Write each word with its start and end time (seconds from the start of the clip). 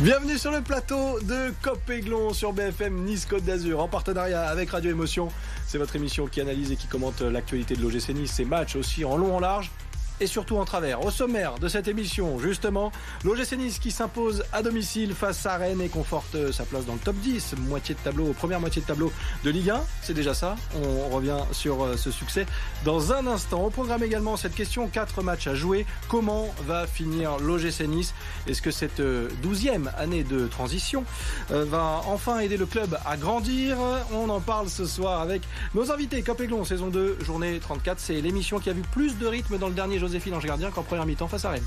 Bienvenue 0.00 0.38
sur 0.38 0.52
le 0.52 0.60
plateau 0.60 1.18
de 1.22 1.52
Cop 1.60 1.90
Aiglon 1.90 2.32
sur 2.32 2.52
BFM 2.52 3.02
Nice 3.02 3.26
Côte 3.26 3.42
d'Azur 3.42 3.80
en 3.80 3.88
partenariat 3.88 4.42
avec 4.42 4.70
Radio 4.70 4.92
Émotion. 4.92 5.26
C'est 5.66 5.76
votre 5.76 5.96
émission 5.96 6.28
qui 6.28 6.40
analyse 6.40 6.70
et 6.70 6.76
qui 6.76 6.86
commente 6.86 7.20
l'actualité 7.20 7.74
de 7.74 7.82
l'OGC 7.82 8.10
Nice, 8.10 8.30
ses 8.30 8.44
matchs 8.44 8.76
aussi 8.76 9.04
en 9.04 9.16
long 9.16 9.34
en 9.34 9.40
large 9.40 9.72
et 10.20 10.26
surtout 10.26 10.56
en 10.56 10.64
travers. 10.64 11.04
Au 11.04 11.10
sommaire 11.10 11.58
de 11.58 11.68
cette 11.68 11.88
émission, 11.88 12.38
justement, 12.38 12.92
l'OGC 13.24 13.52
Nice 13.56 13.78
qui 13.78 13.90
s'impose 13.90 14.44
à 14.52 14.62
domicile 14.62 15.14
face 15.14 15.46
à 15.46 15.56
Rennes 15.56 15.80
et 15.80 15.88
conforte 15.88 16.34
euh, 16.34 16.52
sa 16.52 16.64
place 16.64 16.84
dans 16.86 16.94
le 16.94 16.98
top 16.98 17.16
10, 17.16 17.54
moitié 17.68 17.94
de 17.94 18.00
tableau, 18.00 18.32
première 18.32 18.60
moitié 18.60 18.82
de 18.82 18.86
tableau 18.86 19.12
de 19.44 19.50
Ligue 19.50 19.70
1. 19.70 19.80
C'est 20.02 20.14
déjà 20.14 20.34
ça. 20.34 20.56
On 20.82 21.08
revient 21.14 21.38
sur 21.52 21.84
euh, 21.84 21.96
ce 21.96 22.10
succès 22.10 22.46
dans 22.84 23.12
un 23.12 23.26
instant. 23.26 23.64
Au 23.64 23.70
programme 23.70 24.02
également 24.02 24.36
cette 24.36 24.54
question, 24.54 24.88
quatre 24.88 25.22
matchs 25.22 25.46
à 25.46 25.54
jouer. 25.54 25.86
Comment 26.08 26.48
va 26.66 26.86
finir 26.86 27.38
l'OGC 27.38 27.82
Nice? 27.88 28.14
Est-ce 28.46 28.62
que 28.62 28.70
cette 28.70 29.00
euh, 29.00 29.28
douzième 29.42 29.90
année 29.96 30.24
de 30.24 30.46
transition 30.46 31.04
va 31.50 32.02
enfin 32.06 32.40
aider 32.40 32.56
le 32.56 32.66
club 32.66 32.98
à 33.06 33.16
grandir? 33.16 33.76
On 34.12 34.28
en 34.28 34.40
parle 34.40 34.68
ce 34.68 34.84
soir 34.84 35.20
avec 35.20 35.42
nos 35.74 35.90
invités. 35.92 36.22
Copéglon, 36.22 36.64
saison 36.64 36.88
2, 36.88 37.18
journée 37.20 37.58
34. 37.60 38.00
C'est 38.00 38.20
l'émission 38.20 38.58
qui 38.58 38.70
a 38.70 38.72
vu 38.72 38.82
plus 38.92 39.18
de 39.18 39.26
rythme 39.26 39.58
dans 39.58 39.68
le 39.68 39.74
dernier 39.74 39.98
jour 39.98 40.07
Joséphine 40.08 40.34
Ange 40.34 40.46
Gardien 40.46 40.70
qu'en 40.70 40.82
première 40.82 41.04
mi-temps 41.04 41.28
face 41.28 41.44
à 41.44 41.50
Rennes. 41.50 41.62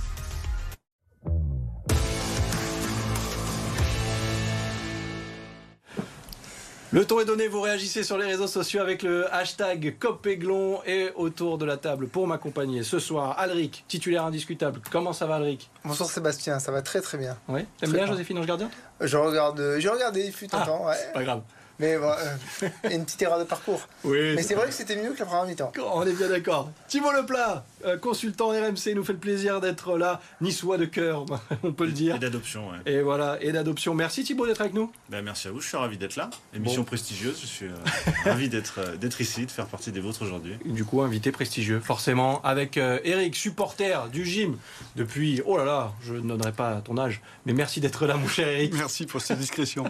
Le 6.94 7.06
ton 7.06 7.22
est 7.22 7.26
donné, 7.26 7.48
vous 7.48 7.62
réagissez 7.62 8.04
sur 8.04 8.18
les 8.18 8.26
réseaux 8.26 8.48
sociaux 8.48 8.82
avec 8.82 9.04
le 9.04 9.34
hashtag 9.34 9.96
COPEGLON 9.98 10.82
et 10.86 11.12
autour 11.16 11.58
de 11.58 11.66
la 11.66 11.78
table 11.78 12.08
pour 12.08 12.28
m'accompagner 12.28 12.84
ce 12.84 13.00
soir, 13.00 13.36
Alric, 13.38 13.86
titulaire 13.88 14.26
indiscutable. 14.26 14.82
Comment 14.92 15.14
ça 15.14 15.28
va 15.28 15.36
Alric? 15.36 15.70
Bonsoir 15.86 16.10
Sébastien, 16.10 16.60
ça 16.60 16.72
va 16.72 16.82
très 16.82 17.00
très 17.00 17.18
bien. 17.18 17.38
Oui, 17.48 17.62
t'aimes 17.78 17.94
bien 17.94 18.08
Joséphine 18.08 18.40
Ange 18.40 18.48
Gardien? 18.48 18.72
Je 19.00 19.18
regarde, 19.18 19.76
j'ai 19.78 19.88
regardé, 19.88 20.26
il 20.26 20.34
fut 20.34 20.54
un 20.54 20.60
ah, 20.62 20.66
temps. 20.66 20.86
Ouais. 20.86 20.98
Pas 21.14 21.24
grave. 21.24 21.42
Mais 21.80 21.98
bon, 21.98 22.12
euh, 22.12 22.70
une 22.92 23.06
petite 23.06 23.22
erreur 23.24 23.40
de 23.40 23.44
parcours. 23.44 23.88
Oui. 24.04 24.36
Mais 24.36 24.44
c'est 24.44 24.54
vrai 24.54 24.68
que 24.68 24.74
c'était 24.74 24.96
mieux 24.96 25.14
que 25.14 25.20
la 25.20 25.26
première 25.26 25.46
mi-temps. 25.46 25.72
On 25.94 26.06
est 26.06 26.14
bien 26.14 26.28
d'accord. 26.28 26.70
Thibault 26.88 27.12
Leplat, 27.12 27.64
consultant 28.02 28.50
RMC, 28.50 28.94
nous 28.96 29.04
fait 29.04 29.14
le 29.14 29.20
plaisir 29.20 29.62
d'être 29.62 29.98
là, 29.98 30.22
niçois 30.42 30.78
de 30.78 30.86
cœur, 30.86 31.26
on 31.64 31.74
peut 31.74 31.86
le 31.86 31.92
dire. 31.92 32.16
Et 32.16 32.20
d'adoption, 32.20 32.70
ouais. 32.70 32.92
Et 32.92 33.02
voilà, 33.02 33.38
et 33.42 33.52
d'adoption. 33.52 33.94
Merci 33.94 34.24
Thibault 34.24 34.48
d'être 34.48 34.62
avec 34.62 34.74
nous. 34.74 34.92
Ben, 35.10 35.22
merci 35.22 35.48
à 35.48 35.52
vous, 35.52 35.62
je 35.62 35.68
suis 35.68 35.78
ravi 35.78 35.98
d'être 35.98 36.16
là. 36.16 36.30
Émission 36.54 36.84
prestigieuse, 36.84 37.40
je 37.42 37.48
suis 37.48 37.66
euh, 37.66 37.76
ravi 38.24 38.50
d'être 38.50 38.98
d'être 38.98 39.22
ici, 39.22 39.46
de 39.46 39.52
faire 39.52 39.68
partie 39.68 39.92
des 39.92 40.00
vôtres 40.00 40.22
aujourd'hui. 40.22 40.56
Du 40.66 40.86
coup, 40.86 41.02
invité 41.02 41.32
prestigieux, 41.32 41.80
forcément, 41.80 42.42
avec 42.44 42.78
Eric, 42.78 43.36
supporter 43.36 44.10
du 44.12 44.26
gym 44.26 44.58
depuis, 44.96 45.42
oh 45.46 45.58
là 45.58 45.66
là, 45.66 45.94
je 46.04 46.14
ne 46.14 46.28
donnerai 46.28 46.52
pas 46.52 46.82
ton 46.82 46.98
âge, 46.98 47.22
mais 47.46 47.54
merci 47.54 47.80
d'être 47.80 48.06
là, 48.06 48.16
mon 48.16 48.28
cher 48.28 48.48
Eric. 48.48 48.74
Merci 48.74 49.06
pour 49.06 49.22
cette 49.22 49.40
discrétion. 49.40 49.86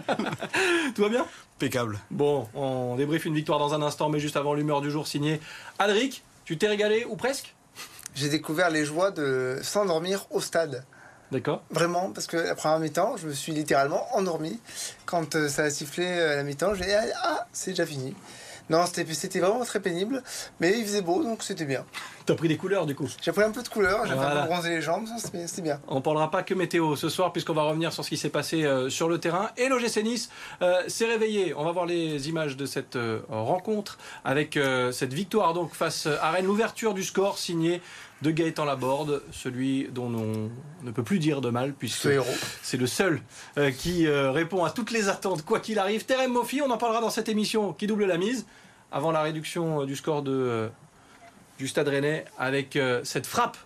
Tout 0.94 1.02
va 1.02 1.08
bien? 1.08 1.26
Impeccable. 1.56 1.98
Bon, 2.10 2.48
on 2.54 2.96
débriefe 2.96 3.24
une 3.24 3.34
victoire 3.34 3.58
dans 3.58 3.74
un 3.74 3.82
instant, 3.82 4.08
mais 4.08 4.20
juste 4.20 4.36
avant 4.36 4.54
l'humeur 4.54 4.80
du 4.80 4.90
jour 4.90 5.06
signé. 5.06 5.40
Alric, 5.78 6.22
tu 6.44 6.58
t'es 6.58 6.68
régalé 6.68 7.06
ou 7.08 7.16
presque? 7.16 7.54
J'ai 8.14 8.28
découvert 8.28 8.70
les 8.70 8.84
joies 8.84 9.10
de 9.10 9.58
s'endormir 9.62 10.26
au 10.30 10.40
stade. 10.40 10.84
D'accord. 11.30 11.62
Vraiment, 11.70 12.10
parce 12.10 12.26
que 12.26 12.36
la 12.36 12.54
première 12.54 12.78
mi-temps, 12.78 13.16
je 13.16 13.26
me 13.26 13.32
suis 13.32 13.52
littéralement 13.52 14.06
endormi. 14.14 14.60
Quand 15.06 15.34
euh, 15.34 15.48
ça 15.48 15.62
a 15.62 15.70
sifflé 15.70 16.04
euh, 16.06 16.36
la 16.36 16.42
mi-temps, 16.42 16.74
j'ai 16.74 16.84
dit 16.84 16.92
Ah, 17.22 17.46
c'est 17.52 17.70
déjà 17.70 17.86
fini. 17.86 18.14
Non, 18.68 18.84
c'était 18.86 19.40
vraiment 19.40 19.64
très 19.64 19.80
pénible, 19.80 20.22
mais 20.60 20.78
il 20.78 20.84
faisait 20.84 21.00
beau, 21.00 21.22
donc 21.22 21.42
c'était 21.42 21.64
bien. 21.64 21.84
T'as 22.24 22.34
pris 22.34 22.48
des 22.48 22.56
couleurs 22.56 22.86
du 22.86 22.94
coup 22.94 23.08
J'ai 23.20 23.32
pris 23.32 23.42
un 23.42 23.50
peu 23.50 23.62
de 23.62 23.68
couleurs, 23.68 24.06
j'ai 24.06 24.14
fait 24.14 24.20
un 24.20 24.42
peu 24.42 24.46
bronzer 24.48 24.70
les 24.70 24.82
jambes, 24.82 25.06
c'était 25.16 25.62
bien. 25.62 25.80
On 25.88 26.00
parlera 26.00 26.30
pas 26.30 26.42
que 26.42 26.54
météo 26.54 26.94
ce 26.96 27.08
soir, 27.08 27.32
puisqu'on 27.32 27.54
va 27.54 27.62
revenir 27.62 27.92
sur 27.92 28.04
ce 28.04 28.10
qui 28.10 28.16
s'est 28.16 28.30
passé 28.30 28.64
euh, 28.64 28.88
sur 28.90 29.08
le 29.08 29.18
terrain. 29.18 29.50
Et 29.56 29.68
l'OGC 29.68 30.02
Nice 30.04 30.30
euh, 30.62 30.82
s'est 30.88 31.06
réveillé. 31.06 31.54
On 31.54 31.64
va 31.64 31.72
voir 31.72 31.86
les 31.86 32.28
images 32.28 32.56
de 32.56 32.66
cette 32.66 32.96
euh, 32.96 33.20
rencontre 33.28 33.98
avec 34.24 34.58
cette 34.92 35.12
victoire 35.12 35.54
donc 35.54 35.74
face 35.74 36.06
à 36.06 36.30
Rennes. 36.30 36.46
L'ouverture 36.46 36.94
du 36.94 37.02
score 37.02 37.38
signée 37.38 37.80
de 38.20 38.30
Gaëtan 38.30 38.64
Laborde, 38.64 39.22
celui 39.32 39.88
dont 39.92 40.12
on 40.14 40.50
ne 40.84 40.90
peut 40.92 41.02
plus 41.02 41.18
dire 41.18 41.40
de 41.40 41.50
mal, 41.50 41.72
puisque 41.72 42.08
c'est 42.62 42.76
le 42.76 42.86
seul 42.86 43.20
qui 43.78 44.08
répond 44.08 44.64
à 44.64 44.70
toutes 44.70 44.90
les 44.90 45.08
attentes, 45.08 45.44
quoi 45.44 45.60
qu'il 45.60 45.78
arrive. 45.78 46.04
Terem 46.04 46.32
Mofi, 46.32 46.62
on 46.62 46.70
en 46.70 46.78
parlera 46.78 47.00
dans 47.00 47.10
cette 47.10 47.28
émission 47.28 47.72
qui 47.72 47.86
double 47.86 48.06
la 48.06 48.18
mise, 48.18 48.46
avant 48.92 49.10
la 49.10 49.22
réduction 49.22 49.84
du 49.84 49.96
score 49.96 50.22
de 50.22 50.70
du 51.58 51.68
Stade 51.68 51.88
Rennais 51.88 52.24
avec 52.38 52.76
euh, 52.76 53.00
cette 53.04 53.26
frappe 53.26 53.56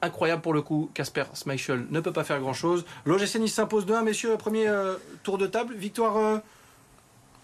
incroyable 0.00 0.42
pour 0.42 0.52
le 0.52 0.62
coup. 0.62 0.90
Casper 0.94 1.24
Schmeichel 1.34 1.86
ne 1.90 2.00
peut 2.00 2.12
pas 2.12 2.24
faire 2.24 2.40
grand-chose. 2.40 2.84
L'OGC 3.04 3.48
s'impose 3.48 3.86
2-1, 3.86 4.02
messieurs. 4.02 4.36
Premier 4.36 4.68
euh, 4.68 4.96
tour 5.22 5.38
de 5.38 5.46
table. 5.46 5.74
Victoire 5.74 6.16
euh, 6.16 6.38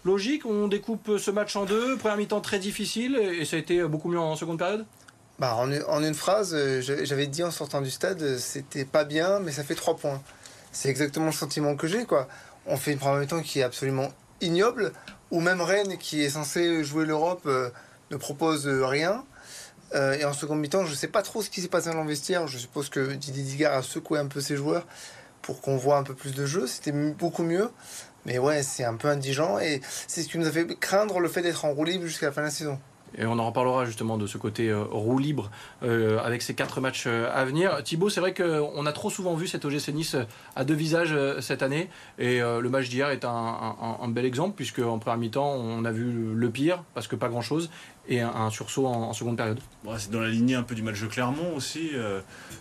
logique. 0.03 0.45
On 0.45 0.67
découpe 0.67 1.17
ce 1.17 1.31
match 1.31 1.55
en 1.55 1.65
deux. 1.65 1.97
Première 1.97 2.17
mi-temps 2.17 2.41
très 2.41 2.59
difficile 2.59 3.15
et 3.15 3.45
ça 3.45 3.55
a 3.55 3.59
été 3.59 3.81
beaucoup 3.83 4.09
mieux 4.09 4.19
en 4.19 4.35
seconde 4.35 4.59
période? 4.59 4.85
Bah, 5.39 5.55
en, 5.55 6.03
une 6.03 6.13
phrase, 6.13 6.53
j'avais 6.81 7.27
dit 7.27 7.43
en 7.43 7.51
sortant 7.51 7.79
du 7.79 7.89
stade, 7.89 8.37
c'était 8.37 8.83
pas 8.83 9.05
bien, 9.05 9.39
mais 9.39 9.53
ça 9.53 9.63
fait 9.63 9.75
trois 9.75 9.95
points. 9.95 10.21
C'est 10.73 10.89
exactement 10.89 11.27
le 11.27 11.31
sentiment 11.31 11.77
que 11.77 11.87
j'ai. 11.87 12.03
quoi. 12.03 12.27
On 12.65 12.75
fait 12.75 12.91
une 12.91 12.99
première 12.99 13.21
mi-temps 13.21 13.41
qui 13.41 13.61
est 13.61 13.63
absolument 13.63 14.11
ignoble, 14.41 14.91
où 15.31 15.39
même 15.39 15.61
Rennes, 15.61 15.97
qui 15.97 16.21
est 16.21 16.29
censé 16.29 16.83
jouer 16.83 17.05
l'Europe, 17.05 17.47
ne 18.11 18.17
propose 18.17 18.67
rien. 18.67 19.23
Euh, 19.95 20.13
et 20.13 20.25
en 20.25 20.33
seconde 20.33 20.59
mi-temps, 20.59 20.85
je 20.85 20.91
ne 20.91 20.95
sais 20.95 21.07
pas 21.07 21.21
trop 21.21 21.41
ce 21.41 21.49
qui 21.49 21.61
s'est 21.61 21.67
passé 21.67 21.89
dans 21.91 22.05
vestiaire. 22.05 22.47
Je 22.47 22.57
suppose 22.57 22.89
que 22.89 23.13
Didier 23.13 23.43
Digard 23.43 23.73
a 23.73 23.81
secoué 23.81 24.19
un 24.19 24.27
peu 24.27 24.41
ses 24.41 24.55
joueurs 24.55 24.85
pour 25.41 25.61
qu'on 25.61 25.77
voit 25.77 25.97
un 25.97 26.03
peu 26.03 26.13
plus 26.13 26.33
de 26.33 26.45
jeu. 26.45 26.67
C'était 26.67 26.91
beaucoup 26.91 27.43
mieux. 27.43 27.69
Mais 28.25 28.37
ouais, 28.37 28.63
c'est 28.63 28.83
un 28.83 28.95
peu 28.95 29.07
indigent. 29.07 29.59
Et 29.59 29.81
c'est 30.07 30.21
ce 30.21 30.29
qui 30.29 30.37
nous 30.37 30.47
a 30.47 30.51
fait 30.51 30.67
craindre 30.79 31.19
le 31.19 31.29
fait 31.29 31.41
d'être 31.41 31.65
en 31.65 31.73
roue 31.73 31.85
libre 31.85 32.05
jusqu'à 32.05 32.27
la 32.27 32.31
fin 32.31 32.41
de 32.41 32.47
la 32.47 32.51
saison. 32.51 32.79
Et 33.17 33.25
on 33.25 33.39
en 33.39 33.45
reparlera 33.45 33.85
justement 33.85 34.17
de 34.17 34.27
ce 34.27 34.37
côté 34.37 34.69
euh, 34.69 34.83
roue 34.83 35.19
libre 35.19 35.49
euh, 35.83 36.19
avec 36.19 36.41
ces 36.41 36.53
quatre 36.53 36.81
matchs 36.81 37.05
euh, 37.07 37.29
à 37.33 37.45
venir. 37.45 37.81
Thibaut, 37.83 38.09
c'est 38.09 38.19
vrai 38.19 38.33
qu'on 38.33 38.85
a 38.85 38.91
trop 38.91 39.09
souvent 39.09 39.35
vu 39.35 39.47
cet 39.47 39.65
OGC 39.65 39.89
Nice 39.89 40.15
à 40.55 40.63
deux 40.63 40.73
visages 40.73 41.15
cette 41.41 41.63
année. 41.63 41.89
Et 42.17 42.39
le 42.39 42.69
match 42.69 42.89
d'hier 42.89 43.09
est 43.09 43.25
un, 43.25 44.07
bel 44.09 44.25
exemple, 44.25 44.55
puisque 44.55 44.79
en 44.79 44.99
première 44.99 45.17
mi-temps, 45.17 45.53
on 45.53 45.85
a 45.85 45.91
vu 45.91 46.33
le 46.33 46.49
pire, 46.49 46.83
parce 46.93 47.07
que 47.07 47.15
pas 47.15 47.29
grand-chose, 47.29 47.69
et 48.07 48.21
un, 48.21 48.49
sursaut 48.49 48.87
en, 48.87 49.13
seconde 49.13 49.37
période. 49.37 49.59
c'est 49.97 50.11
dans 50.11 50.19
la 50.19 50.29
lignée 50.29 50.55
un 50.55 50.63
peu 50.63 50.75
du 50.75 50.81
match 50.81 51.01
de 51.01 51.07
Clermont 51.07 51.55
aussi, 51.55 51.91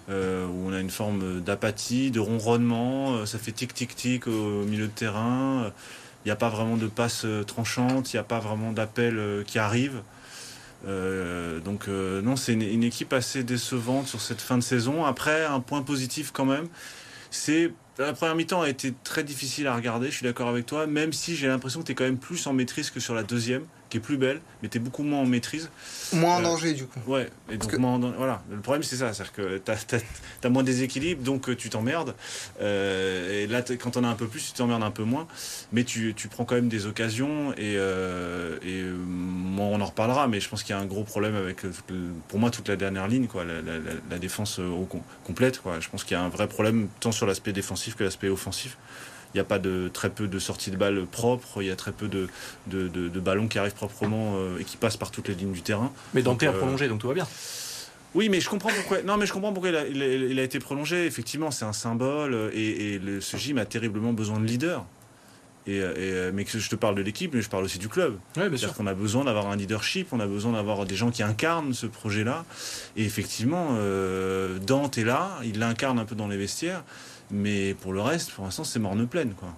où 0.09 0.13
on 0.13 0.73
a 0.73 0.81
une 0.81 0.91
forme 0.91 1.41
d'apathie, 1.41 2.11
de 2.11 2.21
ronronnement. 2.21 3.27
ça 3.27 3.39
fait 3.39 3.53
tic-tic-tic 3.53 4.27
au 4.27 4.65
milieu 4.65 4.87
de 4.87 4.93
terrain. 4.93 5.73
Il 6.25 6.29
n'y 6.29 6.33
a 6.33 6.37
pas 6.37 6.49
vraiment 6.49 6.77
de 6.77 6.87
passe 6.87 7.27
tranchante, 7.47 8.13
il 8.13 8.17
n'y 8.17 8.21
a 8.21 8.25
pas 8.25 8.41
vraiment 8.41 8.73
d'appel 8.73 9.45
qui 9.47 9.59
arrive. 9.59 10.03
Euh, 10.87 11.61
donc 11.61 11.89
euh, 11.89 12.23
non, 12.23 12.37
c'est 12.37 12.53
une, 12.53 12.85
équipe 12.85 13.13
assez 13.13 13.43
décevante 13.43 14.07
sur 14.07 14.21
cette 14.21 14.41
fin 14.41 14.57
de 14.57 14.63
saison. 14.63 15.05
Après, 15.05 15.45
un 15.45 15.61
point 15.61 15.83
positif 15.83 16.31
quand 16.33 16.45
même, 16.45 16.69
c'est 17.31 17.73
la 17.99 18.13
première 18.13 18.37
mi-temps 18.37 18.63
a 18.63 18.69
été 18.69 18.95
très 19.03 19.25
difficile 19.25 19.67
à 19.67 19.75
regarder, 19.75 20.11
je 20.11 20.17
suis 20.17 20.25
d'accord 20.25 20.49
avec 20.49 20.67
toi, 20.67 20.87
même 20.87 21.13
si 21.13 21.35
j'ai 21.35 21.49
l'impression 21.49 21.81
que 21.81 21.87
tu 21.87 21.93
es 21.93 21.95
quand 21.95 22.05
même 22.05 22.19
plus 22.19 22.47
en 22.47 22.53
maîtrise 22.53 22.91
que 22.91 23.01
sur 23.01 23.15
la 23.15 23.25
deuxième 23.25 23.65
qui 23.91 23.97
est 23.97 24.01
plus 24.01 24.19
belle, 24.19 24.41
mais 24.63 24.69
tu 24.69 24.77
es 24.77 24.81
beaucoup 24.81 25.03
moins 25.03 25.21
en 25.21 25.27
maîtrise. 25.27 25.71
Moins 26.13 26.37
en 26.37 26.41
euh, 26.41 26.43
danger, 26.43 26.75
du 26.75 26.85
coup. 26.85 27.01
Ouais, 27.07 27.31
et 27.51 27.57
donc 27.57 27.75
voilà. 27.75 28.43
Le 28.51 28.61
problème, 28.61 28.83
c'est 28.83 28.97
ça, 28.97 29.13
c'est-à-dire 29.13 29.33
que 29.33 29.59
tu 29.59 30.47
as, 30.47 30.51
moins 30.51 30.63
déséquilibre, 30.63 31.23
donc 31.23 31.49
euh, 31.49 31.57
tu 31.57 31.71
t'emmerdes. 31.71 32.15
Euh, 32.61 33.45
et 33.45 33.47
là, 33.47 33.63
quand 33.63 33.97
on 33.97 34.05
a 34.05 34.09
un 34.09 34.15
peu 34.15 34.27
plus, 34.27 34.47
tu 34.47 34.53
t'emmerdes 34.53 34.83
un 34.83 34.91
peu 34.91 35.05
moins. 35.05 35.27
Mais 35.73 35.85
tu, 35.85 36.13
tu, 36.15 36.29
prends 36.29 36.45
quand 36.45 36.55
même 36.55 36.69
des 36.69 36.87
occasions, 36.87 37.55
et, 37.57 37.75
et 37.75 38.85
on 39.63 39.81
en 39.81 39.87
reparlera, 39.87 40.29
mais 40.29 40.41
je 40.41 40.49
pense 40.49 40.63
qu'il 40.63 40.75
y 40.75 40.79
a 40.79 40.81
un 40.81 40.87
gros 40.87 41.05
problème 41.05 41.35
avec, 41.35 41.63
pour 42.29 42.39
moi, 42.39 42.51
toute 42.51 42.69
la 42.69 42.77
dernière 42.77 43.09
ligne, 43.09 43.27
quoi, 43.27 43.45
la, 43.45 44.19
défense 44.19 44.61
complète. 45.25 45.61
Quoi. 45.61 45.81
Je 45.81 45.89
pense 45.89 46.05
qu'il 46.05 46.17
y 46.17 46.21
a 46.21 46.23
un 46.23 46.29
vrai 46.29 46.49
problème, 46.49 46.89
tant 47.01 47.13
sur 47.13 47.27
l'aspect 47.27 47.53
défensif 47.53 47.95
que 47.95 48.05
l'aspect 48.05 48.29
offensif. 48.29 48.77
Il 49.35 49.37
n'y 49.37 49.41
a 49.41 49.45
pas 49.45 49.59
de 49.59 49.91
très 49.93 50.09
peu 50.09 50.27
de 50.27 50.39
sorties 50.39 50.71
de 50.71 50.77
balles 50.77 51.05
propres. 51.07 51.61
Il 51.61 51.67
y 51.67 51.71
a 51.71 51.77
très 51.77 51.93
peu 51.93 52.09
de, 52.09 52.29
de, 52.67 53.21
ballons 53.21 53.47
qui 53.47 53.59
arrivent 53.59 53.75
proprement 53.75 54.35
euh, 54.37 54.59
et 54.59 54.65
qui 54.65 54.77
passent 54.77 54.97
par 54.97 55.11
toutes 55.11 55.29
les 55.29 55.35
lignes 55.35 55.53
du 55.53 55.61
terrain. 55.61 55.93
Mais 56.15 56.23
Dante 56.23 56.43
a 56.45 56.47
euh, 56.47 56.53
prolongé, 56.53 56.89
donc 56.89 57.01
tout 57.01 57.09
va 57.09 57.15
bien. 57.15 57.29
Oui, 58.15 58.31
mais 58.31 58.41
je 58.41 58.49
comprends 58.49 58.71
pourquoi. 58.71 59.03
Non, 59.03 59.19
mais 59.19 59.27
je 59.27 59.33
comprends 59.35 59.53
pourquoi 59.53 59.71
il 59.71 60.39
a, 60.39 60.43
été 60.43 60.59
prolongé. 60.61 61.05
Effectivement, 61.05 61.51
c'est 61.51 61.67
un 61.67 61.75
symbole 61.75 62.51
et, 62.55 63.01
ce 63.21 63.37
gym 63.37 63.59
a 63.59 63.67
terriblement 63.67 64.15
besoin 64.15 64.41
de 64.41 64.47
leaders. 64.47 64.85
Et, 65.69 66.31
mais 66.33 66.45
que 66.45 66.59
je 66.59 66.71
te 66.71 66.77
parle 66.77 66.95
de 66.95 67.03
l'équipe, 67.03 67.35
mais 67.35 67.43
je 67.43 67.49
parle 67.51 67.65
aussi 67.65 67.79
du 67.79 67.89
club. 67.89 68.19
Bien 68.35 68.57
sûr. 68.57 68.73
qu'on 68.75 68.87
a 68.87 68.95
besoin 68.95 69.25
d'avoir 69.25 69.49
un 69.51 69.57
leadership, 69.57 70.09
on 70.13 70.21
a 70.21 70.27
besoin 70.27 70.53
d'avoir 70.53 70.87
des 70.87 70.97
gens 70.97 71.11
qui 71.11 71.23
incarnent 71.23 71.75
ce 71.75 71.87
projet-là. 71.87 72.45
Et 72.97 73.05
effectivement, 73.05 73.69
euh, 73.73 74.59
Dante 74.59 74.99
est 74.99 75.05
là, 75.05 75.39
il 75.45 75.59
l'incarne 75.59 75.99
un 75.99 76.05
peu 76.05 76.15
dans 76.15 76.29
les 76.29 76.37
vestiaires. 76.37 76.85
Mais 77.31 77.75
pour 77.75 77.93
le 77.93 78.01
reste, 78.01 78.31
pour 78.33 78.45
l'instant, 78.45 78.65
c'est 78.65 78.79
morne 78.79 79.07
pleine. 79.07 79.35
Quoi. 79.35 79.51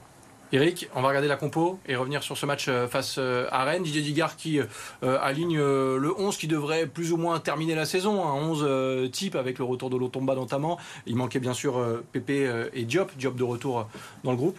Eric, 0.52 0.88
on 0.96 1.02
va 1.02 1.08
regarder 1.08 1.28
la 1.28 1.36
compo 1.36 1.78
et 1.86 1.94
revenir 1.94 2.24
sur 2.24 2.36
ce 2.36 2.44
match 2.44 2.66
euh, 2.68 2.88
face 2.88 3.16
euh, 3.18 3.46
à 3.52 3.62
Rennes. 3.62 3.84
Didier 3.84 4.02
Digard 4.02 4.34
qui 4.34 4.58
euh, 4.58 5.18
aligne 5.22 5.58
le 5.58 6.12
11 6.18 6.36
qui 6.36 6.48
devrait 6.48 6.86
plus 6.86 7.12
ou 7.12 7.16
moins 7.16 7.38
terminer 7.38 7.76
la 7.76 7.84
saison, 7.84 8.26
un 8.26 8.34
11 8.34 9.10
type 9.12 9.36
avec 9.36 9.60
le 9.60 9.64
retour 9.64 9.90
de 9.90 9.96
Lotomba 9.96 10.34
notamment. 10.34 10.76
Il 11.06 11.14
manquait 11.14 11.38
bien 11.38 11.54
sûr 11.54 12.02
Pépé 12.10 12.50
et 12.72 12.84
Diop, 12.84 13.12
Diop 13.16 13.36
de 13.36 13.44
retour 13.44 13.88
dans 14.24 14.32
le 14.32 14.36
groupe. 14.36 14.58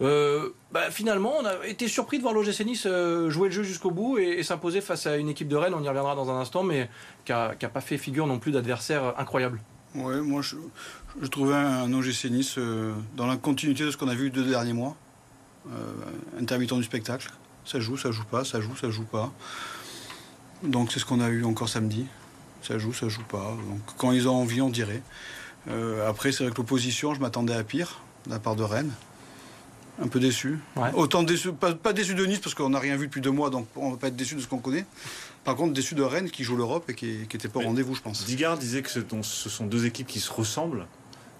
Bah, 0.00 0.90
finalement, 0.90 1.34
on 1.40 1.44
a 1.44 1.66
été 1.66 1.88
surpris 1.88 2.18
de 2.18 2.22
voir 2.22 2.34
l'OGC 2.34 2.64
Nice 2.64 2.82
jouer 2.82 3.48
le 3.48 3.54
jeu 3.54 3.62
jusqu'au 3.62 3.90
bout 3.90 4.18
et, 4.18 4.42
s'imposer 4.42 4.80
face 4.80 5.06
à 5.06 5.16
une 5.16 5.28
équipe 5.28 5.48
de 5.48 5.56
Rennes, 5.56 5.74
on 5.74 5.82
y 5.82 5.88
reviendra 5.88 6.14
dans 6.14 6.30
un 6.30 6.40
instant, 6.40 6.62
mais 6.62 6.90
qui 7.24 7.32
n'a 7.32 7.54
pas 7.54 7.80
fait 7.80 7.96
figure 7.96 8.26
non 8.26 8.38
plus 8.38 8.52
d'adversaire 8.52 9.14
incroyable. 9.18 9.60
Oui, 9.94 10.16
moi 10.20 10.42
je, 10.42 10.56
trouvais 11.28 11.54
un 11.54 11.92
OGC 11.92 12.24
Nice 12.30 12.58
dans 13.16 13.26
la 13.26 13.36
continuité 13.36 13.84
de 13.84 13.90
ce 13.90 13.96
qu'on 13.96 14.08
a 14.08 14.14
vu 14.14 14.30
deux 14.30 14.44
derniers 14.44 14.72
mois. 14.72 14.96
Euh, 15.72 16.40
intermittent 16.40 16.74
du 16.74 16.84
spectacle. 16.84 17.30
Ça 17.64 17.80
joue, 17.80 17.96
ça 17.96 18.10
joue 18.10 18.24
pas, 18.24 18.44
ça 18.44 18.60
joue, 18.60 18.76
ça 18.76 18.90
joue 18.90 19.04
pas. 19.04 19.32
Donc 20.62 20.92
c'est 20.92 20.98
ce 20.98 21.06
qu'on 21.06 21.20
a 21.20 21.28
eu 21.28 21.44
encore 21.44 21.68
samedi. 21.68 22.06
Ça 22.62 22.78
joue, 22.78 22.92
ça 22.92 23.08
joue 23.08 23.24
pas. 23.24 23.56
Donc 23.68 23.80
quand 23.96 24.12
ils 24.12 24.28
ont 24.28 24.34
envie, 24.34 24.60
on 24.60 24.68
dirait. 24.68 25.02
Euh, 25.70 26.08
après, 26.08 26.32
c'est 26.32 26.44
vrai 26.44 26.52
que 26.52 26.58
l'opposition, 26.58 27.14
je 27.14 27.20
m'attendais 27.20 27.54
à 27.54 27.64
pire 27.64 28.00
de 28.26 28.32
la 28.32 28.38
part 28.38 28.56
de 28.56 28.62
Rennes. 28.62 28.92
Un 30.02 30.08
peu 30.08 30.18
déçu. 30.18 30.58
Autant 30.94 31.22
déçu, 31.22 31.52
pas, 31.52 31.92
déçu 31.92 32.14
de 32.14 32.26
Nice 32.26 32.40
parce 32.40 32.54
qu'on 32.54 32.70
n'a 32.70 32.80
rien 32.80 32.96
vu 32.96 33.06
depuis 33.06 33.20
deux 33.20 33.30
mois, 33.30 33.50
donc 33.50 33.68
on 33.76 33.88
ne 33.88 33.92
va 33.92 33.98
pas 33.98 34.08
être 34.08 34.16
déçu 34.16 34.34
de 34.34 34.40
ce 34.40 34.48
qu'on 34.48 34.58
connaît. 34.58 34.86
Par 35.44 35.56
contre, 35.56 35.72
déçu 35.72 35.94
de 35.94 36.02
Rennes 36.02 36.30
qui 36.30 36.42
joue 36.42 36.56
l'Europe 36.56 36.88
et 36.90 36.94
qui 36.94 37.18
n'était 37.20 37.48
pas 37.48 37.60
au 37.60 37.64
rendez-vous, 37.64 37.94
je 37.94 38.00
pense. 38.00 38.24
Digard 38.24 38.58
disait 38.58 38.82
que 38.82 38.90
ce 38.90 39.48
sont 39.48 39.66
deux 39.66 39.86
équipes 39.86 40.06
qui 40.06 40.20
se 40.20 40.32
ressemblent. 40.32 40.86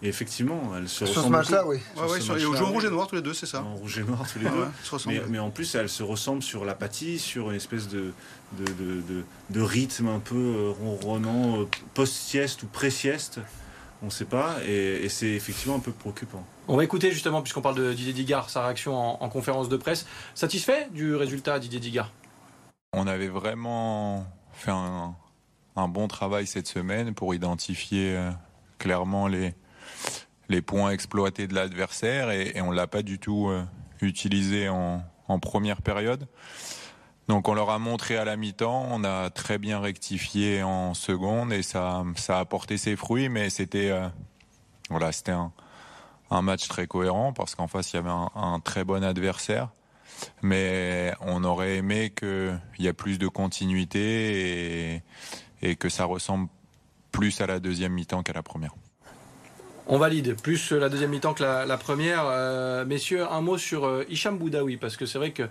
Et 0.04 0.08
effectivement, 0.08 0.72
elles 0.76 0.88
se 0.88 1.06
Sur 1.06 1.24
ce 1.24 1.28
match-là, 1.28 1.66
oui. 1.66 1.78
Ouais, 1.96 2.02
ouais, 2.02 2.18
ils 2.18 2.40
jouent 2.40 2.54
en 2.56 2.72
rouge 2.72 2.84
et 2.84 2.90
noir 2.90 3.06
tous 3.06 3.14
les 3.14 3.22
deux, 3.22 3.32
c'est 3.32 3.46
ça. 3.46 3.62
En 3.62 3.74
rouge 3.74 3.98
et 3.98 4.02
noir 4.02 4.26
tous 4.30 4.38
les 4.38 4.44
deux. 4.44 5.28
mais, 5.30 5.38
en 5.38 5.48
plus, 5.48 5.74
elles 5.74 5.88
se 5.88 6.02
ressemblent 6.02 6.42
sur 6.42 6.66
l'apathie, 6.66 7.18
sur 7.18 7.50
une 7.50 7.56
espèce 7.56 7.88
de, 7.88 8.12
de, 8.52 8.64
de, 8.66 9.24
de 9.48 9.60
rythme 9.62 10.08
un 10.08 10.18
peu 10.18 10.36
euh, 10.36 10.72
ronronnant, 10.78 11.62
euh, 11.62 11.64
post-sieste 11.94 12.64
ou 12.64 12.66
pré-sieste. 12.66 13.40
On 14.02 14.06
ne 14.06 14.10
sait 14.10 14.26
pas, 14.26 14.56
et, 14.66 15.08
c'est 15.08 15.30
effectivement 15.30 15.76
un 15.76 15.80
peu 15.80 15.92
préoccupant. 15.92 16.46
On 16.66 16.76
va 16.76 16.84
écouter 16.84 17.11
justement, 17.11 17.43
puisqu'on 17.43 17.61
parle 17.61 17.76
de 17.76 17.93
Didier 17.93 18.14
Digard, 18.14 18.49
sa 18.49 18.64
réaction 18.64 19.22
en, 19.22 19.28
conférence 19.28 19.69
de 19.69 19.76
presse. 19.76 20.06
Satisfait 20.34 20.88
du 20.93 21.14
résultat, 21.14 21.58
Didier 21.58 21.78
Digard? 21.78 22.11
On 22.94 23.06
avait 23.06 23.28
vraiment 23.28 24.26
fait 24.52 24.70
un, 24.70 25.14
bon 25.88 26.08
travail 26.08 26.46
cette 26.46 26.66
semaine 26.66 27.12
pour 27.12 27.34
identifier 27.34 28.16
euh, 28.16 28.31
clairement 28.78 29.28
les, 29.28 29.52
points 30.62 30.90
exploités 30.90 31.46
de 31.46 31.55
l'adversaire 31.55 32.31
et, 32.31 32.58
on 32.62 32.70
l'a 32.70 32.87
pas 32.87 33.02
du 33.02 33.19
tout 33.19 33.49
euh, 33.49 33.62
utilisé 34.00 34.70
en, 34.70 35.02
première 35.43 35.82
période. 35.82 36.28
Donc 37.28 37.49
on 37.49 37.55
leur 37.55 37.70
a 37.70 37.78
montré 37.78 38.17
à 38.17 38.25
la 38.25 38.37
mi-temps, 38.37 38.87
on 38.90 39.05
a 39.05 39.28
très 39.31 39.58
bien 39.58 39.81
rectifié 39.81 40.62
en 40.62 40.94
seconde 40.94 41.52
et 41.52 41.62
ça, 41.62 42.05
ça 42.17 42.37
a 42.37 42.40
apporté 42.40 42.78
ses 42.78 42.96
fruits, 42.96 43.28
mais 43.28 43.50
c'était 43.50 43.90
euh, 43.90 44.08
voilà, 44.90 45.10
c'était 45.10 45.32
un, 45.32 45.52
match 46.42 46.69
très 46.69 46.86
cohérent 46.86 47.32
parce 47.32 47.54
qu'en 47.54 47.66
face 47.66 47.92
il 47.92 47.96
y 47.96 47.98
avait 47.98 48.10
un, 48.10 48.60
très 48.60 48.84
bon 48.84 49.02
adversaire, 49.04 49.70
mais 50.42 51.12
on 51.20 51.44
aurait 51.44 51.76
aimé 51.76 52.12
qu'il 52.16 52.60
y 52.78 52.86
ait 52.86 52.92
plus 52.92 53.19
de 53.19 53.28
continuité 53.28 54.94
et, 54.94 55.02
et 55.62 55.76
que 55.76 55.88
ça 55.88 56.04
ressemble 56.04 56.48
plus 57.12 57.40
à 57.40 57.46
la 57.46 57.60
deuxième 57.60 57.92
mi-temps 57.92 58.22
qu'à 58.22 58.32
la 58.32 58.42
première. 58.42 58.75
On 59.86 59.98
valide, 59.98 60.40
plus 60.40 60.72
la 60.72 60.88
deuxième 60.88 61.10
mi-temps 61.10 61.34
que 61.34 61.42
la, 61.42 61.76
première. 61.76 62.25
Euh, 62.26 62.86
messieurs, 62.86 63.26
un 63.31 63.42
mot 63.42 63.58
sur 63.58 63.84
euh, 63.84 64.04
Hicham 64.08 64.38
Boudaoui, 64.38 64.78
parce 64.78 64.96
que 64.96 65.04
c'est 65.04 65.19
vrai 65.19 65.32
qu'il 65.32 65.48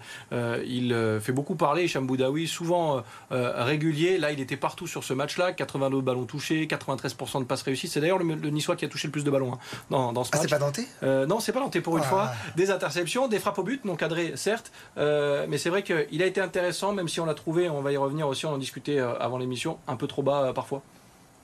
euh, 0.92 1.20
fait 1.20 1.32
beaucoup 1.32 1.54
parler, 1.54 1.84
Hicham 1.84 2.08
Boudaoui, 2.08 2.48
souvent 2.48 3.04
régulier. 3.30 4.18
Là, 4.18 4.32
il 4.32 4.40
était 4.40 4.58
partout 4.58 4.88
sur 4.88 5.04
ce 5.04 5.14
match-là, 5.14 5.54
82 5.54 6.02
ballons 6.02 6.26
touchés, 6.26 6.66
93% 6.66 7.40
de 7.40 7.44
passes 7.44 7.62
réussies. 7.62 7.88
C'est 7.88 8.02
d'ailleurs 8.02 8.18
le, 8.18 8.50
Niçois 8.50 8.76
qui 8.76 8.86
a 8.86 8.88
touché 8.88 9.08
le 9.08 9.12
plus 9.12 9.24
de 9.24 9.30
ballons 9.30 9.54
hein, 9.54 9.58
dans, 9.90 10.24
ce 10.24 10.32
ah, 10.34 10.38
match. 10.38 10.50
c'est 10.50 10.56
pas 10.56 10.60
denté 10.60 10.88
Non, 11.28 11.40
c'est 11.40 11.52
pas 11.52 11.60
denté 11.60 11.82
pour 11.82 11.98
une 11.98 12.04
ah. 12.04 12.10
fois. 12.10 12.32
Des 12.56 12.72
interceptions, 12.72 13.28
des 13.28 13.40
frappes 13.40 13.60
au 13.60 13.64
but, 13.64 13.86
non 13.86 13.96
cadrées, 13.96 14.34
certes. 14.36 14.72
mais 14.98 15.58
c'est 15.58 15.70
vrai 15.70 15.84
qu'il 15.84 16.22
a 16.22 16.26
été 16.26 16.42
intéressant, 16.42 16.94
même 16.94 17.08
si 17.08 17.20
on 17.20 17.26
l'a 17.26 17.36
trouvé, 17.36 17.70
on 17.70 17.82
va 17.82 17.92
y 17.92 17.98
revenir 17.98 18.28
aussi, 18.28 18.46
on 18.48 18.54
en 18.54 18.58
discutait 18.58 19.00
avant 19.00 19.38
l'émission, 19.38 19.78
un 19.88 19.96
peu 19.96 20.08
trop 20.08 20.24
bas 20.24 20.54
parfois. 20.56 20.82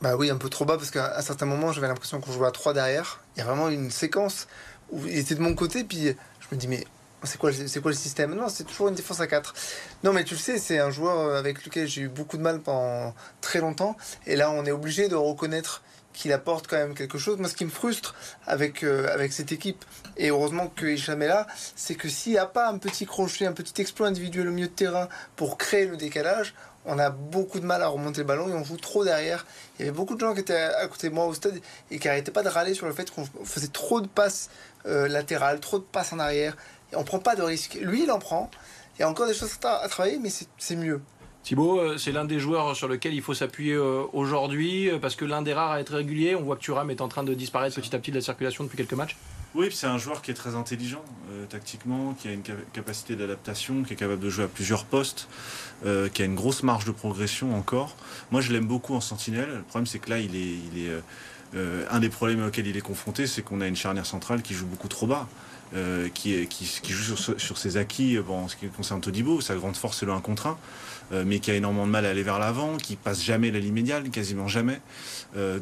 Bah 0.01 0.15
oui, 0.15 0.29
un 0.29 0.37
peu 0.37 0.49
trop 0.49 0.63
bas 0.63 0.77
parce 0.77 0.91
qu'à 0.91 1.17
un 1.17 1.21
certain 1.21 1.45
moment, 1.45 1.73
j'avais 1.73 1.87
l'impression 1.87 2.21
qu'on 2.21 2.31
jouait 2.31 2.47
à 2.47 2.51
3 2.51 2.73
derrière. 2.73 3.21
Il 3.35 3.39
y 3.39 3.41
a 3.41 3.45
vraiment 3.45 3.67
une 3.67 3.91
séquence 3.91 4.47
où 4.91 5.05
il 5.05 5.17
était 5.17 5.35
de 5.35 5.41
mon 5.41 5.53
côté, 5.55 5.83
puis 5.83 6.15
je 6.39 6.55
me 6.55 6.55
dis, 6.55 6.69
mais 6.69 6.85
c'est 7.23 7.37
quoi, 7.37 7.51
c'est 7.51 7.83
le 7.83 7.93
système? 7.93 8.33
Non, 8.33 8.47
c'est 8.47 8.63
toujours 8.63 8.87
une 8.87 8.95
défense 8.95 9.19
à 9.19 9.27
4. 9.27 9.53
Non, 10.05 10.13
mais 10.13 10.23
tu 10.23 10.35
le 10.35 10.39
sais, 10.39 10.57
c'est 10.57 10.79
un 10.79 10.89
joueur 10.89 11.35
avec 11.35 11.65
lequel 11.65 11.85
j'ai 11.85 12.03
eu 12.03 12.07
beaucoup 12.07 12.37
de 12.37 12.41
mal 12.41 12.61
pendant 12.61 13.13
très 13.41 13.59
longtemps. 13.59 13.97
Et 14.25 14.37
là, 14.37 14.51
on 14.51 14.65
est 14.65 14.71
obligé 14.71 15.09
de 15.09 15.15
reconnaître 15.15 15.83
qu'il 16.13 16.33
apporte 16.33 16.67
quand 16.67 16.77
même 16.77 16.95
quelque 16.95 17.17
chose. 17.17 17.37
Moi, 17.37 17.49
ce 17.49 17.55
qui 17.55 17.65
me 17.65 17.69
frustre 17.69 18.15
avec, 18.45 18.83
euh, 18.83 19.13
avec 19.13 19.31
cette 19.31 19.51
équipe, 19.51 19.85
et 20.17 20.29
heureusement 20.29 20.67
qu'il 20.67 20.97
jamais 20.97 21.27
là, 21.27 21.45
c'est 21.75 21.95
que 21.95 22.09
s'il 22.09 22.33
n'y 22.33 22.37
a 22.37 22.45
pas 22.45 22.69
un 22.69 22.77
petit 22.77 23.05
crochet, 23.05 23.45
un 23.45 23.53
petit 23.53 23.81
exploit 23.81 24.07
individuel 24.07 24.47
au 24.47 24.51
milieu 24.51 24.67
de 24.67 24.73
terrain 24.73 25.07
pour 25.35 25.57
créer 25.57 25.85
le 25.85 25.97
décalage, 25.97 26.53
on 26.85 26.97
a 26.97 27.09
beaucoup 27.09 27.59
de 27.59 27.65
mal 27.65 27.81
à 27.81 27.87
remonter 27.87 28.21
le 28.21 28.27
ballon 28.27 28.47
et 28.49 28.53
on 28.53 28.63
joue 28.63 28.77
trop 28.77 29.03
derrière. 29.03 29.45
Il 29.77 29.85
y 29.85 29.89
avait 29.89 29.95
beaucoup 29.95 30.15
de 30.15 30.19
gens 30.19 30.33
qui 30.33 30.39
étaient 30.39 30.55
à 30.55 30.87
côté 30.87 31.09
de 31.09 31.13
moi 31.13 31.25
au 31.25 31.33
stade 31.33 31.59
et 31.91 31.99
qui 31.99 32.07
n'arrêtaient 32.07 32.31
pas 32.31 32.43
de 32.43 32.49
râler 32.49 32.73
sur 32.73 32.85
le 32.85 32.93
fait 32.93 33.11
qu'on 33.11 33.25
faisait 33.43 33.67
trop 33.67 34.01
de 34.01 34.07
passes 34.07 34.49
euh, 34.85 35.07
latérales, 35.07 35.59
trop 35.59 35.79
de 35.79 35.83
passes 35.83 36.13
en 36.13 36.19
arrière. 36.19 36.55
Et 36.91 36.95
on 36.95 37.03
prend 37.03 37.19
pas 37.19 37.35
de 37.35 37.41
risques. 37.41 37.77
Lui, 37.81 38.03
il 38.03 38.11
en 38.11 38.19
prend. 38.19 38.49
Il 38.97 39.01
y 39.01 39.03
a 39.03 39.09
encore 39.09 39.27
des 39.27 39.33
choses 39.33 39.51
à, 39.63 39.87
travailler, 39.87 40.19
mais 40.19 40.29
c'est 40.57 40.75
mieux. 40.75 41.01
Thibaut, 41.43 41.79
euh, 41.79 41.97
c'est 41.97 42.11
l'un 42.11 42.25
des 42.25 42.39
joueurs 42.39 42.75
sur 42.75 42.87
lequel 42.87 43.13
il 43.13 43.21
faut 43.21 43.33
s'appuyer 43.33 43.73
euh, 43.73 44.03
aujourd'hui 44.13 44.89
parce 45.01 45.15
que 45.15 45.25
l'un 45.25 45.41
des 45.41 45.53
rares 45.53 45.71
à 45.71 45.79
être 45.79 45.93
régulier. 45.93 46.35
On 46.35 46.43
voit 46.43 46.55
que 46.55 46.61
Thuram 46.61 46.89
est 46.89 47.01
en 47.01 47.07
train 47.07 47.23
de 47.23 47.33
disparaître 47.33 47.75
petit 47.75 47.95
à 47.95 47.99
petit 47.99 48.11
de 48.11 48.15
la 48.15 48.21
circulation 48.21 48.63
depuis 48.63 48.77
quelques 48.77 48.93
matchs. 48.93 49.17
Oui, 49.55 49.69
c'est 49.71 49.87
un 49.87 49.97
joueur 49.97 50.21
qui 50.21 50.29
est 50.31 50.35
très 50.35 50.55
intelligent 50.55 51.03
tactiquement, 51.49 52.13
qui 52.13 52.27
a 52.27 52.31
une 52.31 52.43
capacité 52.73 53.15
d'adaptation, 53.15 53.83
qui 53.83 53.93
est 53.93 53.95
capable 53.95 54.19
de 54.19 54.29
jouer 54.29 54.43
à 54.43 54.47
plusieurs 54.47 54.85
postes. 54.85 55.27
Euh, 55.85 56.09
qui 56.09 56.23
a 56.23 56.25
une 56.25 56.35
grosse 56.35 56.61
marge 56.63 56.83
de 56.83 56.91
progression 56.91 57.55
encore. 57.55 57.95
Moi, 58.31 58.41
je 58.41 58.51
l'aime 58.51 58.65
beaucoup 58.65 58.95
en 58.95 58.99
sentinelle. 58.99 59.49
Le 59.49 59.61
problème, 59.61 59.85
c'est 59.85 59.99
que 59.99 60.09
là, 60.09 60.19
il 60.19 60.35
est, 60.35 60.89
euh, 60.89 60.99
euh, 61.55 61.85
un 61.89 62.01
des 62.01 62.09
problèmes 62.09 62.45
auxquels 62.45 62.67
il 62.67 62.75
est 62.75 62.81
confronté, 62.81 63.27
c'est 63.27 63.43
qu'on 63.43 63.61
a 63.61 63.67
une 63.67 63.77
charnière 63.77 64.05
centrale 64.05 64.41
qui 64.41 64.53
joue 64.53 64.65
beaucoup 64.65 64.89
trop 64.89 65.07
bas. 65.07 65.27
qui, 66.15 66.47
qui, 66.47 66.91
joue 66.91 67.15
sur, 67.15 67.39
sur, 67.39 67.57
ses 67.59 67.77
acquis 67.77 68.17
bon, 68.17 68.45
en 68.45 68.47
ce 68.47 68.55
qui 68.55 68.67
concerne 68.69 69.01
Todibo, 69.01 69.39
sa 69.39 69.55
grande 69.55 69.77
force 69.77 69.99
c'est 69.99 70.07
le 70.07 70.13
1 70.13 70.19
contre 70.19 70.47
1, 70.47 70.57
mais 71.11 71.39
qui 71.39 71.51
a 71.51 71.55
énormément 71.55 71.87
de 71.87 71.91
mal 71.91 72.05
à 72.05 72.09
aller 72.09 72.23
vers 72.23 72.39
l'avant, 72.39 72.77
qui 72.77 72.95
passe 72.95 73.23
jamais 73.23 73.51
la 73.51 73.59
ligne 73.59 73.73
médiane, 73.73 74.09
quasiment 74.09 74.47
jamais. 74.47 74.79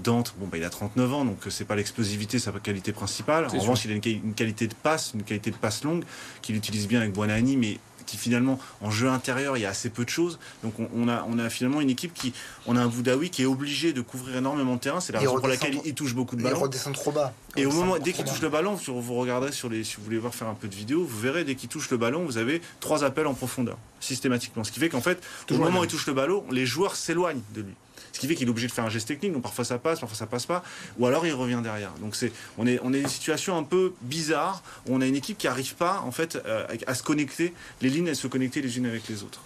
Dante, 0.03 0.36
bon, 0.38 0.48
bah, 0.48 0.57
il 0.57 0.63
a 0.63 0.69
39 0.69 1.13
ans, 1.13 1.25
donc 1.25 1.38
c'est 1.50 1.65
pas 1.65 1.75
l'explosivité 1.75 2.39
sa 2.39 2.51
qualité 2.51 2.91
principale. 2.91 3.45
En 3.45 3.60
revanche, 3.60 3.86
il 3.86 3.91
a 3.91 3.95
une, 3.95 4.01
une, 4.05 4.33
qualité 4.33 4.67
de 4.67 4.74
passe, 4.74 5.12
une 5.13 5.24
qualité 5.24 5.51
de 5.51 5.55
passe 5.55 5.83
longue, 5.83 6.03
qu'il 6.41 6.55
utilise 6.55 6.88
bien 6.88 7.01
avec 7.01 7.13
Buonani, 7.13 7.57
mais 7.57 7.77
qui 8.07 8.17
finalement 8.17 8.57
en 8.81 8.89
jeu 8.89 9.07
intérieur 9.07 9.57
il 9.57 9.61
y 9.61 9.65
a 9.65 9.69
assez 9.69 9.91
peu 9.91 10.03
de 10.03 10.09
choses. 10.09 10.39
Donc 10.63 10.73
on, 10.79 11.07
a, 11.07 11.23
on 11.29 11.37
a 11.37 11.49
finalement 11.51 11.81
une 11.81 11.91
équipe 11.91 12.13
qui, 12.13 12.33
on 12.65 12.75
a 12.75 12.81
un 12.81 12.87
Boudaoui 12.87 13.29
qui 13.29 13.43
est 13.43 13.45
obligé 13.45 13.93
de 13.93 14.01
couvrir 14.01 14.37
énormément 14.37 14.75
de 14.75 14.79
terrain. 14.79 14.99
C'est 14.99 15.13
la 15.13 15.19
raison 15.19 15.37
pour 15.37 15.47
laquelle 15.47 15.77
il, 15.85 15.93
touche 15.93 16.15
beaucoup 16.15 16.35
de 16.35 16.41
ballons. 16.41 16.57
Il 16.57 16.63
redescend 16.63 16.95
trop 16.95 17.11
bas. 17.11 17.33
Et 17.55 17.65
au 17.65 17.71
moment, 17.71 17.97
dès 17.99 18.13
qu'il 18.13 18.25
touche 18.25 18.41
le 18.41 18.49
ballon, 18.49 18.75
vous 18.75 19.15
regarderez 19.15 19.51
sur 19.51 19.69
les, 19.69 19.83
si 19.83 19.97
vous 19.97 20.03
voulez 20.03 20.17
voir 20.17 20.33
faire 20.33 20.47
un 20.47 20.53
peu 20.53 20.67
de 20.67 20.75
vidéo, 20.75 21.03
vous 21.03 21.19
verrez 21.19 21.43
dès 21.43 21.55
qu'il 21.55 21.69
touche 21.69 21.89
le 21.91 21.97
ballon, 21.97 22.25
vous 22.25 22.37
avez 22.37 22.61
trois 22.79 23.03
appels 23.03 23.27
en 23.27 23.33
profondeur 23.33 23.77
systématiquement. 23.99 24.63
Ce 24.63 24.71
qui 24.71 24.79
fait 24.79 24.89
qu'en 24.89 25.01
fait, 25.01 25.23
au 25.51 25.57
moment 25.57 25.79
où 25.79 25.83
il 25.83 25.89
touche 25.89 26.07
le 26.07 26.13
ballon, 26.13 26.43
les 26.51 26.65
joueurs 26.65 26.95
s'éloignent 26.95 27.41
de 27.53 27.61
lui. 27.61 27.73
Ce 28.11 28.19
qui 28.19 28.27
fait 28.27 28.35
qu'il 28.35 28.47
est 28.47 28.51
obligé 28.51 28.67
de 28.67 28.71
faire 28.71 28.85
un 28.85 28.89
geste 28.89 29.07
technique, 29.07 29.33
donc 29.33 29.43
parfois 29.43 29.65
ça 29.65 29.77
passe, 29.77 29.99
parfois 29.99 30.17
ça 30.17 30.27
passe 30.27 30.45
pas, 30.45 30.63
ou 30.97 31.05
alors 31.05 31.25
il 31.25 31.33
revient 31.33 31.59
derrière. 31.63 31.91
Donc 32.01 32.15
on 32.57 32.67
est, 32.67 32.79
on 32.83 32.93
est 32.93 33.01
une 33.01 33.07
situation 33.07 33.57
un 33.57 33.63
peu 33.63 33.93
bizarre, 34.01 34.63
on 34.87 35.01
a 35.01 35.05
une 35.05 35.15
équipe 35.15 35.37
qui 35.37 35.47
n'arrive 35.47 35.75
pas 35.75 36.01
en 36.05 36.11
fait 36.11 36.37
euh, 36.45 36.65
à 36.85 36.93
se 36.95 37.03
connecter, 37.03 37.53
les 37.81 37.89
lignes 37.89 38.07
elles 38.07 38.15
se 38.15 38.27
connecter 38.27 38.61
les 38.61 38.77
unes 38.77 38.85
avec 38.85 39.07
les 39.07 39.23
autres 39.23 39.41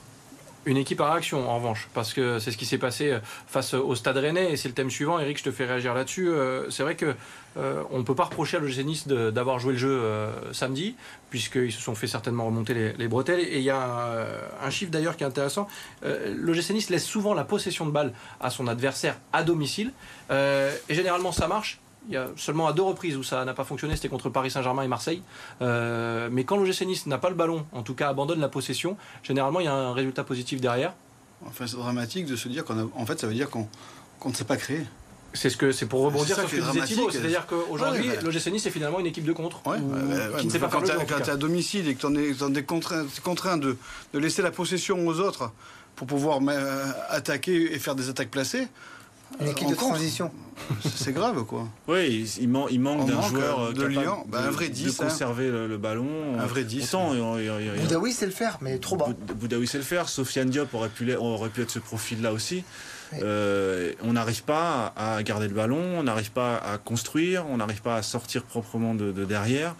une 0.65 0.77
équipe 0.77 1.01
à 1.01 1.11
réaction 1.11 1.49
en 1.49 1.55
revanche, 1.55 1.89
parce 1.93 2.13
que 2.13 2.39
c'est 2.39 2.51
ce 2.51 2.57
qui 2.57 2.65
s'est 2.65 2.77
passé 2.77 3.11
euh, 3.11 3.19
face 3.47 3.73
au 3.73 3.95
Stade 3.95 4.17
Rennais 4.17 4.51
et 4.51 4.57
c'est 4.57 4.67
le 4.67 4.73
thème 4.73 4.89
suivant. 4.89 5.19
Eric, 5.19 5.39
je 5.39 5.43
te 5.43 5.51
fais 5.51 5.65
réagir 5.65 5.93
là-dessus. 5.93 6.29
Euh, 6.29 6.69
c'est 6.69 6.83
vrai 6.83 6.95
que 6.95 7.15
euh, 7.57 7.83
on 7.91 7.97
ne 7.97 8.03
peut 8.03 8.15
pas 8.15 8.25
reprocher 8.25 8.57
à 8.57 8.59
l'OGC 8.59 9.07
d'avoir 9.07 9.59
joué 9.59 9.73
le 9.73 9.79
jeu 9.79 10.01
samedi, 10.53 10.95
puisqu'ils 11.29 11.71
se 11.71 11.81
sont 11.81 11.95
fait 11.95 12.07
certainement 12.07 12.45
remonter 12.45 12.93
les, 12.97 13.07
bretelles. 13.07 13.39
Et 13.39 13.57
il 13.57 13.63
y 13.63 13.69
a 13.69 14.25
un, 14.63 14.69
chiffre 14.69 14.91
d'ailleurs 14.91 15.17
qui 15.17 15.23
est 15.23 15.27
intéressant. 15.27 15.67
L'OGC 16.03 16.69
Nice 16.71 16.89
laisse 16.89 17.05
souvent 17.05 17.33
la 17.33 17.43
possession 17.43 17.85
de 17.85 17.91
balle 17.91 18.13
à 18.39 18.49
son 18.49 18.67
adversaire 18.67 19.17
à 19.33 19.43
domicile, 19.43 19.91
et 20.31 20.93
généralement 20.93 21.33
ça 21.33 21.47
marche 21.47 21.81
il 22.07 22.13
y 22.13 22.17
a 22.17 22.27
seulement 22.35 22.67
à 22.67 22.73
deux 22.73 22.81
reprises 22.81 23.15
où 23.15 23.23
ça 23.23 23.45
n'a 23.45 23.53
pas 23.53 23.63
fonctionné, 23.63 23.95
c'était 23.95 24.09
contre 24.09 24.29
Paris 24.29 24.49
Saint-Germain 24.51 24.83
et 24.83 24.87
Marseille. 24.87 25.21
Euh, 25.61 26.29
mais 26.31 26.43
quand 26.43 26.57
l'OGC 26.57 26.81
Nice 26.85 27.05
n'a 27.05 27.17
pas 27.17 27.29
le 27.29 27.35
ballon, 27.35 27.65
en 27.73 27.83
tout 27.83 27.93
cas 27.93 28.09
abandonne 28.09 28.39
la 28.39 28.49
possession, 28.49 28.97
généralement 29.23 29.59
il 29.59 29.65
y 29.65 29.69
a 29.69 29.73
un 29.73 29.93
résultat 29.93 30.23
positif 30.23 30.59
derrière. 30.61 30.93
Enfin, 31.45 31.67
c'est 31.67 31.77
dramatique 31.77 32.25
de 32.25 32.35
se 32.35 32.47
dire 32.47 32.63
qu'en 32.65 33.05
fait, 33.05 33.19
ça 33.19 33.27
veut 33.27 33.33
dire 33.33 33.49
qu'on 33.49 33.67
ne 34.25 34.33
sait 34.33 34.43
pas 34.45 34.57
créer. 34.57 34.85
C'est 35.33 35.49
ce 35.49 35.55
que 35.57 35.71
c'est 35.71 35.85
pour 35.85 36.01
rebondir 36.01 36.35
sur 36.37 36.49
ce 36.49 36.55
que 36.55 36.61
disait 36.61 36.85
Thibaut. 36.85 37.09
C'est-à-dire 37.09 37.45
qu'aujourd'hui, 37.47 38.09
Ouais, 38.09 38.17
ouais. 38.17 38.21
l'OGC 38.23 38.47
Nice 38.51 38.65
est 38.65 38.69
finalement 38.71 38.99
une 38.99 39.05
équipe 39.05 39.23
de 39.23 39.31
contre 39.31 39.65
Ouais, 39.65 39.77
ou- 39.77 40.37
qui 40.37 40.47
ne 40.47 40.51
sait 40.51 40.59
pas 40.59 40.67
faire 40.69 40.79
quand 40.81 40.85
le 40.87 40.91
jeu. 40.91 41.05
Quand 41.07 41.17
cas. 41.17 41.21
tu 41.21 41.29
es 41.29 41.33
à 41.33 41.37
domicile 41.37 41.87
et 41.87 41.95
que 41.95 42.05
tu 42.05 42.57
es 42.59 42.63
contraint, 42.63 43.05
t'es 43.05 43.21
contraint 43.21 43.57
de, 43.57 43.77
de 44.13 44.19
laisser 44.19 44.41
la 44.41 44.51
possession 44.51 45.07
aux 45.07 45.19
autres 45.21 45.51
pour 45.95 46.05
pouvoir 46.07 46.39
euh, 46.47 46.85
attaquer 47.09 47.73
et 47.73 47.79
faire 47.79 47.95
des 47.95 48.09
attaques 48.09 48.29
placées, 48.31 48.67
Une 49.39 49.47
euh, 49.47 49.51
équipe 49.51 49.69
de 49.69 49.75
transition. 49.75 50.31
c'est 50.95 51.13
grave 51.13 51.43
quoi. 51.45 51.67
Oui, 51.87 52.27
il, 52.37 52.43
il 52.43 52.49
man- 52.49 52.65
il 52.69 52.79
manque 52.79 53.07
d'un 53.07 53.15
manque, 53.15 53.29
joueur 53.29 53.59
euh, 53.59 53.69
euh, 53.69 53.73
de 53.73 53.77
capable 53.77 53.93
Lyon. 53.93 54.23
Bah, 54.27 54.43
un 54.45 54.51
vrai 54.51 54.69
de 54.69 54.73
10, 54.73 54.99
hein. 54.99 55.03
conserver 55.05 55.49
le, 55.49 55.67
le 55.67 55.77
ballon. 55.77 56.05
Un 56.39 56.45
vrai 56.45 56.63
10, 56.63 56.83
Autant, 56.93 57.13
il- 57.13 57.19
il- 57.43 57.45
il- 57.45 57.71
il- 57.77 57.81
Boudaoui 57.81 58.11
sait 58.13 58.25
le 58.27 58.31
faire, 58.31 58.57
mais 58.61 58.77
trop 58.77 58.95
bas. 58.97 59.05
Boud- 59.07 59.37
Boudaoui 59.37 59.67
sait 59.67 59.77
le 59.79 59.83
faire. 59.83 60.09
Sofiane 60.09 60.49
Diop 60.49 60.73
aurait 60.73 60.89
pu, 60.89 61.05
l'être- 61.05 61.21
aurait 61.21 61.49
pu 61.49 61.61
être 61.61 61.71
ce 61.71 61.79
profil-là 61.79 62.33
aussi. 62.33 62.63
Euh, 63.21 63.91
on 64.03 64.13
n'arrive 64.13 64.43
pas 64.43 64.93
à 64.95 65.21
garder 65.23 65.47
le 65.47 65.53
ballon, 65.53 65.99
on 65.99 66.03
n'arrive 66.03 66.31
pas 66.31 66.57
à 66.57 66.77
construire, 66.77 67.45
on 67.49 67.57
n'arrive 67.57 67.81
pas 67.81 67.95
à 67.97 68.01
sortir 68.03 68.43
proprement 68.43 68.95
de, 68.95 69.11
de 69.11 69.25
derrière. 69.25 69.75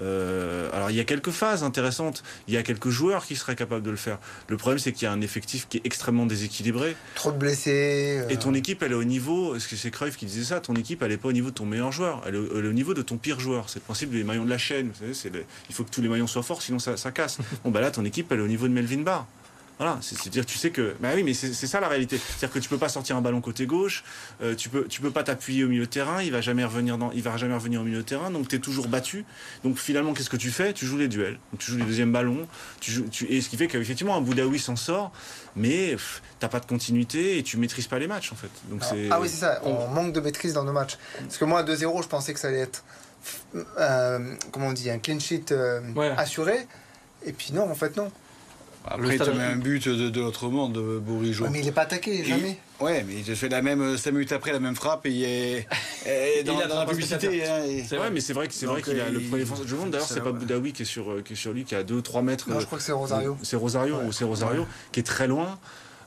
Euh, 0.00 0.68
alors 0.72 0.90
il 0.90 0.96
y 0.96 1.00
a 1.00 1.04
quelques 1.04 1.30
phases 1.30 1.62
intéressantes, 1.62 2.22
il 2.48 2.54
y 2.54 2.56
a 2.56 2.62
quelques 2.62 2.88
joueurs 2.88 3.24
qui 3.26 3.36
seraient 3.36 3.56
capables 3.56 3.82
de 3.82 3.90
le 3.90 3.96
faire. 3.96 4.18
Le 4.48 4.56
problème 4.56 4.78
c'est 4.78 4.92
qu'il 4.92 5.04
y 5.04 5.08
a 5.08 5.12
un 5.12 5.20
effectif 5.20 5.68
qui 5.68 5.78
est 5.78 5.82
extrêmement 5.84 6.26
déséquilibré. 6.26 6.96
Trop 7.14 7.32
de 7.32 7.36
blessés. 7.36 8.20
euh, 8.22 8.28
Et 8.28 8.36
ton 8.36 8.54
équipe, 8.54 8.82
elle 8.82 8.92
est 8.92 8.96
au 8.96 9.04
niveau, 9.04 9.54
est-ce 9.54 9.68
que 9.68 9.76
c'est 9.76 9.90
Cruyff 9.90 10.16
qui 10.16 10.26
disait 10.26 10.44
ça 10.44 10.60
Ton 10.60 10.74
équipe, 10.74 11.02
elle 11.02 11.12
est 11.12 11.16
pas 11.18 11.28
au 11.28 11.32
niveau 11.32 11.50
de 11.50 11.54
ton 11.54 11.66
meilleur 11.66 11.92
joueur, 11.92 12.22
elle 12.26 12.34
est 12.34 12.38
au, 12.38 12.58
elle 12.58 12.64
est 12.64 12.68
au 12.68 12.72
niveau 12.72 12.94
de 12.94 13.02
ton 13.02 13.16
pire 13.16 13.38
joueur. 13.40 13.68
C'est 13.68 13.78
le 13.78 13.84
principe 13.84 14.10
des 14.10 14.24
maillons 14.24 14.44
de 14.44 14.50
la 14.50 14.58
chaîne. 14.58 14.88
Vous 14.88 14.98
savez, 15.00 15.14
c'est 15.14 15.30
le- 15.30 15.44
il 15.68 15.74
faut 15.74 15.84
que 15.84 15.90
tous 15.90 16.02
les 16.02 16.08
maillons 16.08 16.26
soient 16.26 16.42
forts, 16.42 16.62
sinon 16.62 16.78
ça, 16.78 16.96
ça 16.96 17.10
casse. 17.12 17.38
Bon, 17.64 17.70
bah 17.70 17.80
là, 17.80 17.90
ton 17.90 18.04
équipe, 18.04 18.32
elle 18.32 18.38
est 18.38 18.42
au 18.42 18.48
niveau 18.48 18.66
de 18.66 18.72
Melvin 18.72 19.02
Barr. 19.02 19.26
Voilà, 19.78 19.98
c'est- 20.00 20.14
c'est-à-dire, 20.16 20.46
tu 20.46 20.58
sais 20.58 20.70
que, 20.70 20.94
bah 21.00 21.08
oui, 21.14 21.22
mais 21.24 21.34
c'est 21.34 21.52
c'est 21.54 21.66
ça 21.66 21.80
la 21.80 21.88
réalité. 21.88 22.16
C'est-à-dire 22.18 22.52
que 22.52 22.58
tu 22.60 22.68
peux 22.68 22.78
pas 22.78 22.88
sortir 22.88 23.16
un 23.16 23.20
ballon 23.20 23.40
côté 23.40 23.66
gauche, 23.66 24.04
euh, 24.42 24.54
tu 24.54 24.68
peux, 24.68 24.84
tu 24.86 25.00
peux 25.00 25.10
pas 25.10 25.24
t'appuyer 25.24 25.64
au 25.64 25.68
milieu 25.68 25.86
de 25.86 25.90
terrain, 25.90 26.22
il 26.22 26.30
va 26.30 26.40
jamais 26.40 26.64
revenir 26.64 26.98
dans, 26.98 27.10
il 27.10 27.22
va 27.22 27.36
jamais 27.36 27.54
revenir 27.54 27.80
au 27.80 27.84
milieu 27.84 27.98
de 27.98 28.02
terrain, 28.02 28.30
donc 28.30 28.46
tu 28.48 28.56
es 28.56 28.58
toujours 28.60 28.86
battu. 28.86 29.24
Donc 29.64 29.78
finalement, 29.78 30.12
qu'est-ce 30.12 30.30
que 30.30 30.36
tu 30.36 30.50
fais? 30.50 30.72
Tu 30.72 30.86
joues 30.86 30.98
les 30.98 31.08
duels, 31.08 31.38
donc 31.52 31.60
tu 31.60 31.70
joues 31.72 31.78
les 31.78 31.84
deuxièmes 31.84 32.12
ballons, 32.12 32.46
tu 32.80 32.92
joues, 32.92 33.08
tu, 33.10 33.26
et 33.26 33.40
ce 33.40 33.48
qui 33.48 33.56
fait 33.56 33.66
qu'effectivement, 33.66 34.16
un 34.16 34.20
Boudaoui 34.20 34.58
s'en 34.60 34.76
sort, 34.76 35.10
mais 35.56 35.96
t'as 36.38 36.48
pas 36.48 36.60
de 36.60 36.66
continuité 36.66 37.38
et 37.38 37.42
tu 37.42 37.56
maîtrises 37.56 37.88
pas 37.88 37.98
les 37.98 38.06
matchs 38.06 38.30
en 38.32 38.36
fait. 38.36 38.50
Donc 38.70 38.84
c'est. 38.84 39.08
Ah 39.10 39.20
oui, 39.20 39.28
c'est 39.28 39.38
ça. 39.38 39.60
On 39.64 39.88
manque 39.88 40.12
de 40.12 40.20
maîtrise 40.20 40.52
dans 40.52 40.64
nos 40.64 40.72
matchs. 40.72 40.96
Parce 41.18 41.38
que 41.38 41.44
moi, 41.44 41.60
à 41.60 41.62
2-0, 41.64 42.02
je 42.02 42.08
pensais 42.08 42.32
que 42.34 42.38
ça 42.40 42.48
allait 42.48 42.60
être, 42.60 42.84
euh, 43.78 44.34
comment 44.52 44.68
on 44.68 44.72
dit, 44.72 44.90
un 44.90 44.98
clean 44.98 45.18
sheet 45.18 45.46
euh, 45.50 45.80
Ouais. 45.94 46.12
assuré. 46.16 46.66
Et 47.24 47.32
puis 47.32 47.52
non, 47.52 47.70
en 47.70 47.74
fait, 47.74 47.96
non. 47.96 48.10
Après, 48.84 49.14
stade- 49.16 49.30
tu 49.32 49.36
mets 49.38 49.44
un 49.44 49.56
but 49.56 49.88
de, 49.88 50.10
de 50.10 50.20
l'autre 50.20 50.48
monde, 50.48 50.72
de 50.72 50.98
Bourigeau. 50.98 51.44
Ouais, 51.44 51.50
mais 51.50 51.60
il 51.60 51.64
n'est 51.66 51.72
pas 51.72 51.82
attaqué, 51.82 52.24
jamais. 52.24 52.58
Ouais, 52.80 53.04
mais 53.06 53.14
il 53.26 53.36
fait 53.36 53.48
la 53.48 53.62
même 53.62 53.96
5 53.96 54.10
minutes 54.10 54.32
après 54.32 54.52
la 54.52 54.58
même 54.58 54.74
frappe 54.74 55.06
et 55.06 55.10
il 55.10 55.22
est, 55.24 55.66
et 56.06 56.42
dans, 56.42 56.58
Il 56.58 56.62
a 56.62 56.66
dans 56.66 56.80
la 56.80 56.86
publicité. 56.86 57.44
hein, 57.46 57.62
et- 57.64 57.84
C'est 57.84 57.92
Ouais, 57.92 57.98
vrai. 57.98 58.10
mais 58.10 58.20
c'est 58.20 58.32
vrai 58.32 58.48
que 58.48 58.54
c'est 58.54 58.66
vrai 58.66 58.82
qu'il 58.82 58.98
a 59.00 59.04
euh, 59.04 59.10
le 59.10 59.20
il- 59.20 59.28
premier 59.28 59.42
défenseur 59.44 59.64
du 59.66 59.74
monde. 59.74 59.90
D'ailleurs, 59.90 60.06
c'est 60.08 60.20
pas. 60.20 60.32
Boudaoui 60.32 60.72
qui 60.72 60.82
est 60.82 60.84
sur 60.84 61.10
euh, 61.12 61.22
qui 61.24 61.34
est 61.34 61.36
sur 61.36 61.52
lui, 61.52 61.64
qui 61.64 61.74
est 61.74 61.78
à 61.78 61.84
2-3 61.84 62.22
mètres. 62.22 62.50
Non, 62.50 62.56
euh, 62.56 62.60
je 62.60 62.66
crois 62.66 62.78
que 62.78 62.84
c'est 62.84 62.90
Rosario. 62.92 63.36
C'est 63.42 63.56
Rosario 63.56 63.96
Ouais. 63.98 64.04
ou 64.06 64.12
c'est 64.12 64.24
Rosario 64.24 64.66
qui 64.90 64.98
est 65.00 65.04
très 65.04 65.28
loin. 65.28 65.58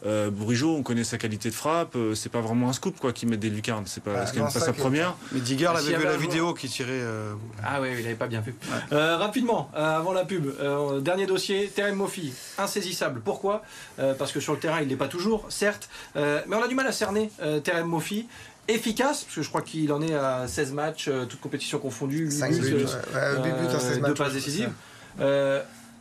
Euh, 0.06 0.30
Bourigeau, 0.30 0.76
on 0.76 0.84
connaît 0.84 1.04
sa 1.04 1.18
qualité 1.18 1.50
de 1.50 1.56
frappe. 1.56 1.96
euh, 1.96 2.14
c'est 2.14 2.30
pas 2.32 2.42
vraiment 2.42 2.70
un 2.70 2.74
scoop 2.74 3.00
quoi 3.00 3.12
qui 3.12 3.26
met 3.26 3.38
des 3.38 3.50
lucarnes. 3.50 3.86
C'est 3.88 4.04
pas, 4.04 4.12
Ah, 4.18 4.26
c'est 4.26 4.34
quand 4.34 4.38
même 4.44 4.48
non, 4.48 4.52
pas 4.54 4.60
sa 4.60 4.72
première. 4.74 5.16
Mais 5.32 5.40
Digard 5.40 5.74
Ah, 5.76 5.80
avait 5.80 5.90
vu 5.90 5.96
avait 5.96 6.06
la 6.06 6.18
vidéo 6.18 6.54
qui 6.54 6.70
tirait. 6.70 6.90
euh, 6.92 7.34
Ah 7.64 7.82
oui, 7.82 7.90
il 7.98 8.04
n'avait 8.04 8.14
pas 8.16 8.28
bien 8.28 8.42
vu. 8.42 8.54
Euh, 8.92 9.18
rapidement, 9.18 9.72
euh, 9.76 9.98
avant 9.98 10.14
la 10.14 10.24
pub, 10.26 10.46
euh, 10.60 11.00
dernier 11.00 11.26
dossier, 11.26 11.72
Terem 11.74 11.96
Moffi, 11.96 12.34
insaisissable. 12.60 13.22
Pourquoi? 13.22 13.64
Euh, 14.00 14.14
Parce 14.14 14.32
que 14.32 14.40
sur 14.40 14.54
le 14.54 14.60
terrain, 14.60 14.80
il 14.82 14.88
n'est 14.88 14.96
pas 14.96 15.08
toujours, 15.08 15.46
certes, 15.50 15.90
euh, 16.18 16.42
mais 16.48 16.56
on 16.56 16.62
a 16.64 16.68
du 16.68 16.76
mal 16.76 16.86
à 16.86 16.92
cerner 16.92 17.32
euh, 17.42 17.60
Terem 17.60 17.88
Moffi. 17.88 18.28
Efficace, 18.68 19.24
parce 19.24 19.36
que 19.36 19.42
je 19.44 19.50
crois 19.50 19.62
qu'il 19.62 19.92
en 19.94 20.02
est 20.02 20.16
à 20.16 20.48
16 20.48 20.72
matchs, 20.72 21.08
euh, 21.08 21.26
toutes 21.26 21.40
compétitions 21.40 21.78
confondues, 21.78 22.32
5 22.32 22.52
huit 22.52 22.60
buts, 22.62 22.68
buts, 22.70 22.84
ouais. 22.86 23.20
Ouais, 23.20 23.44
huit 23.44 23.52
buts 23.68 23.76
en 23.76 23.80
16 23.80 23.96
deux 23.96 24.02
matchs. 24.02 24.18
passes 24.18 24.34
décisives. 24.34 24.72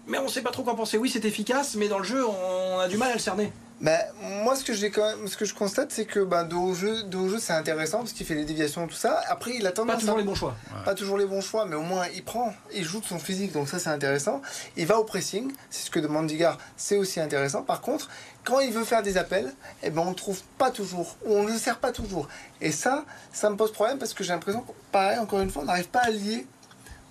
Mais 0.06 0.18
on 0.18 0.24
ne 0.24 0.28
sait 0.28 0.42
pas 0.42 0.50
trop 0.50 0.62
quoi 0.62 0.76
penser. 0.76 0.98
Oui, 0.98 1.08
c'est 1.10 1.24
efficace, 1.24 1.76
mais 1.76 1.88
dans 1.88 1.98
le 1.98 2.04
jeu, 2.04 2.22
on 2.26 2.78
a 2.78 2.88
du 2.88 2.98
mal 2.98 3.10
à 3.10 3.14
le 3.14 3.18
cerner. 3.18 3.50
Bah, 3.80 3.98
moi, 4.44 4.54
ce 4.56 4.64
que, 4.64 4.72
j'ai 4.72 4.90
quand 4.90 5.04
même, 5.04 5.26
ce 5.26 5.36
que 5.36 5.44
je 5.44 5.52
constate, 5.52 5.90
c'est 5.90 6.04
que 6.06 6.20
bah, 6.20 6.44
de 6.44 6.54
haut 6.54 6.74
jeu, 6.74 7.02
de 7.02 7.16
haut 7.16 7.28
jeu 7.28 7.38
c'est 7.38 7.52
intéressant 7.52 7.98
parce 7.98 8.12
qu'il 8.12 8.24
fait 8.24 8.36
les 8.36 8.44
déviations, 8.44 8.86
tout 8.86 8.94
ça. 8.94 9.20
Après, 9.28 9.50
il 9.56 9.66
a 9.66 9.70
Pas 9.70 9.76
tendance 9.76 9.98
toujours 10.00 10.14
à- 10.14 10.18
les 10.18 10.24
bons 10.24 10.34
choix. 10.36 10.56
pas 10.84 10.94
toujours 10.94 11.18
les 11.18 11.26
bons 11.26 11.40
choix, 11.40 11.66
mais 11.66 11.74
au 11.74 11.82
moins 11.82 12.06
il 12.14 12.22
prend, 12.24 12.54
il 12.72 12.84
joue 12.84 13.00
de 13.00 13.04
son 13.04 13.18
physique, 13.18 13.52
donc 13.52 13.68
ça 13.68 13.78
c'est 13.80 13.90
intéressant. 13.90 14.40
Il 14.76 14.86
va 14.86 14.98
au 14.98 15.04
pressing, 15.04 15.52
c'est 15.70 15.86
ce 15.86 15.90
que 15.90 15.98
demande 15.98 16.28
Digard, 16.28 16.56
c'est 16.76 16.96
aussi 16.96 17.18
intéressant. 17.20 17.62
Par 17.62 17.80
contre, 17.80 18.08
quand 18.44 18.60
il 18.60 18.72
veut 18.72 18.84
faire 18.84 19.02
des 19.02 19.16
appels, 19.18 19.52
eh 19.82 19.90
ben 19.90 20.02
on 20.06 20.10
le 20.10 20.14
trouve 20.16 20.40
pas 20.56 20.70
toujours, 20.70 21.16
ou 21.26 21.34
on 21.34 21.42
ne 21.42 21.50
le 21.50 21.58
sert 21.58 21.78
pas 21.78 21.90
toujours. 21.92 22.28
Et 22.60 22.70
ça, 22.70 23.04
ça 23.32 23.50
me 23.50 23.56
pose 23.56 23.72
problème 23.72 23.98
parce 23.98 24.14
que 24.14 24.22
j'ai 24.22 24.32
l'impression, 24.32 24.60
que, 24.62 24.72
pareil, 24.92 25.18
encore 25.18 25.40
une 25.40 25.50
fois, 25.50 25.62
on 25.62 25.66
n'arrive 25.66 25.88
pas 25.88 26.00
à 26.04 26.10
lier 26.10 26.46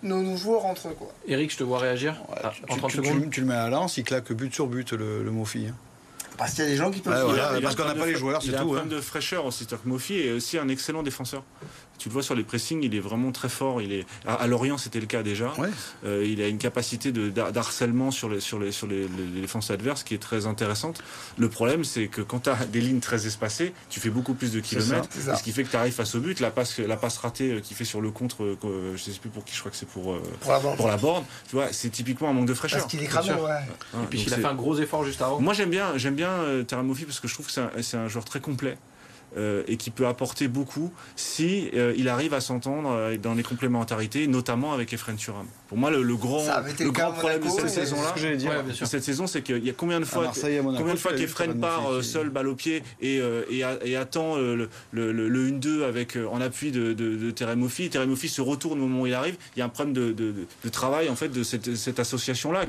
nos, 0.01 0.21
nos 0.21 0.37
joueurs 0.37 0.65
entre 0.65 0.87
eux. 0.87 0.95
Quoi. 0.97 1.11
Eric, 1.27 1.51
je 1.51 1.57
te 1.57 1.63
vois 1.63 1.79
réagir 1.79 2.15
ouais, 2.29 2.35
Ah, 2.43 2.51
tu, 2.55 2.63
en 2.63 2.67
tu- 2.73 2.77
30 2.79 2.91
tu- 2.91 2.97
secondes. 2.97 3.21
tu- 3.23 3.29
tu 3.29 3.41
le 3.41 3.47
mets 3.47 3.53
à 3.55 3.67
lance, 3.69 3.97
il 3.97 4.03
claque 4.05 4.31
but 4.31 4.53
sur 4.53 4.67
but 4.67 4.93
le, 4.93 5.23
le 5.23 5.31
Mofi. 5.31 5.67
hein. 5.69 5.75
Parce 6.37 6.53
qu'il 6.53 6.63
y 6.63 6.67
a 6.67 6.69
des 6.69 6.77
gens 6.77 6.91
qui 6.91 6.99
peuvent. 6.99 7.13
Ouais, 7.13 7.33
voilà. 7.33 7.51
Il 7.53 7.55
il 7.55 7.57
a 7.57 7.61
parce 7.61 7.75
qu'on 7.75 7.85
n'a 7.85 7.93
pas 7.95 8.05
de 8.05 8.11
les 8.11 8.15
joueurs, 8.15 8.39
Il 8.43 8.49
c'est 8.49 8.55
a 8.55 8.59
un 8.59 8.61
tout, 8.61 8.67
problème 8.67 8.87
hein. 8.91 8.95
de 8.95 9.01
fraîcheur 9.01 9.45
aussi. 9.45 9.67
Mofi 9.85 10.15
est 10.15 10.31
aussi 10.31 10.57
un 10.57 10.67
excellent 10.67 11.03
défenseur. 11.03 11.43
Tu 11.99 12.09
le 12.09 12.13
vois 12.13 12.23
sur 12.23 12.35
les 12.35 12.43
pressings, 12.43 12.81
il 12.83 12.93
est 12.95 12.99
vraiment 12.99 13.31
très 13.31 13.47
fort. 13.47 13.81
Il 13.81 13.93
est 13.93 14.05
à, 14.27 14.33
à 14.33 14.47
Lorient, 14.47 14.77
c'était 14.77 14.99
le 14.99 15.05
cas 15.05 15.23
déjà. 15.23 15.53
Ouais. 15.57 15.69
Euh, 16.05 16.25
il 16.27 16.41
a 16.41 16.47
une 16.49 16.57
capacité 16.57 17.11
de 17.13 17.29
d'har- 17.29 17.51
d'harcèlement 17.53 18.11
sur 18.11 18.27
les 18.29 18.41
sur 18.41 18.59
les 18.59 18.71
sur 18.73 18.87
les, 18.87 19.07
les- 19.07 19.27
les 19.35 19.41
défenses 19.41 19.71
adverses 19.71 20.03
qui 20.03 20.13
est 20.13 20.17
très 20.21 20.45
intéressante. 20.45 21.01
Le 21.37 21.47
problème, 21.47 21.83
c'est 21.85 22.07
que 22.07 22.21
quand 22.21 22.41
tu 22.41 22.49
as 22.49 22.55
des 22.65 22.81
lignes 22.81 22.99
très 22.99 23.25
espacées, 23.25 23.73
tu 23.89 23.99
fais 24.01 24.09
beaucoup 24.09 24.33
plus 24.33 24.51
de 24.51 24.59
kilomètres. 24.59 25.07
ça. 25.13 25.35
Ce 25.37 25.43
qui 25.43 25.51
fait 25.53 25.63
que 25.63 25.69
tu 25.69 25.77
arrives 25.77 25.93
face 25.93 26.13
au 26.15 26.19
but. 26.19 26.39
La 26.41 26.51
passe 26.51 26.79
la 26.79 26.97
passe 26.97 27.17
ratée 27.19 27.51
euh, 27.53 27.59
qu'il 27.61 27.77
fait 27.77 27.85
sur 27.85 28.01
le 28.01 28.11
contre, 28.11 28.43
euh, 28.43 28.57
que- 28.61 28.97
je 28.97 29.01
sais 29.11 29.17
plus 29.19 29.29
pour 29.29 29.45
qui. 29.45 29.53
Je 29.55 29.59
crois 29.59 29.71
que 29.71 29.77
c'est 29.77 29.87
pour 29.87 30.13
euh, 30.13 30.21
Pour 30.41 30.51
la 30.51 30.59
banque. 30.59 30.75
pour 30.77 30.87
la 30.87 30.97
borne. 30.97 31.23
Tu 31.49 31.55
vois, 31.55 31.71
c'est 31.71 31.89
typiquement 31.89 32.29
un 32.29 32.33
manque 32.33 32.47
de 32.47 32.53
fraîcheur. 32.53 32.79
Parce 32.79 32.91
qu'il 32.91 33.01
est 33.01 33.07
cramé, 33.07 33.29
ouais. 33.31 34.01
Et 34.03 34.05
puis 34.09 34.21
il 34.27 34.33
a 34.33 34.37
fait 34.37 34.45
un 34.45 34.55
gros 34.55 34.77
effort 34.77 35.05
juste 35.05 35.21
avant. 35.21 35.39
moi 35.39 35.53
j'aime 35.53 35.69
bien, 35.69 35.97
j'aime 35.97 36.15
bien 36.15 36.29
euh, 36.31 36.63
Terem 36.63 36.85
Moffi 36.85 37.05
parce 37.05 37.19
que 37.21 37.27
je 37.29 37.33
trouve 37.33 37.45
que 37.45 37.51
c'est 37.53 37.61
un, 37.61 37.69
c'est 37.81 37.97
un 37.97 38.07
joueur 38.09 38.25
très 38.25 38.41
complet. 38.41 38.77
Euh, 39.37 39.63
et 39.67 39.77
qui 39.77 39.89
peut 39.89 40.07
apporter 40.07 40.47
beaucoup 40.47 40.91
si 41.15 41.69
euh, 41.73 41.93
il 41.97 42.09
arrive 42.09 42.33
à 42.33 42.41
s'entendre 42.41 42.89
euh, 42.91 43.17
dans 43.17 43.33
les 43.33 43.43
complémentarités, 43.43 44.27
notamment 44.27 44.73
avec 44.73 44.93
Efren 44.93 45.15
Turam. 45.15 45.47
Pour 45.73 45.79
moi, 45.79 45.89
le, 45.89 46.03
le 46.03 46.15
grand, 46.15 46.43
le 46.85 46.91
grand 46.91 47.11
problème 47.13 47.39
de 47.41 47.49
cette 47.49 47.69
saison-là, 47.69 48.09
ce. 48.39 48.45
Ouais, 48.47 48.55
cette 48.85 49.03
saison, 49.03 49.25
c'est 49.25 49.41
qu'il 49.41 49.65
y 49.65 49.69
a 49.71 49.73
combien 49.73 49.99
de 49.99 50.05
fois, 50.05 50.25
combien 50.77 50.93
de 50.93 50.99
fois 50.99 51.11
qu'Efren 51.13 51.59
part 51.59 51.91
euh, 51.91 52.01
seul, 52.03 52.29
balle 52.29 52.47
au 52.47 52.53
pied, 52.55 52.83
et, 53.01 53.19
euh, 53.19 53.41
et, 53.49 53.63
a- 53.63 53.79
et 53.83 53.95
attend 53.95 54.37
euh, 54.37 54.55
le, 54.55 54.69
le, 54.91 55.11
le, 55.11 55.29
le 55.29 55.49
1-2 55.49 55.83
avec 55.83 56.15
en 56.31 56.41
appui 56.41 56.71
de, 56.71 56.93
de, 56.93 57.15
de 57.15 57.31
se 58.29 58.41
retourne 58.41 58.79
au 58.79 58.85
moment 58.85 59.01
où 59.01 59.07
il 59.07 59.15
arrive. 59.15 59.35
Il 59.55 59.59
y 59.59 59.61
a 59.63 59.65
un 59.65 59.69
problème 59.69 59.93
de, 59.95 60.11
de, 60.11 60.31
de- 60.31 60.45
de 60.63 60.69
travail 60.69 61.09
en 61.09 61.15
fait 61.15 61.29
de 61.29 61.41
cette, 61.41 61.75
cette 61.75 61.99
association-là. 61.99 62.65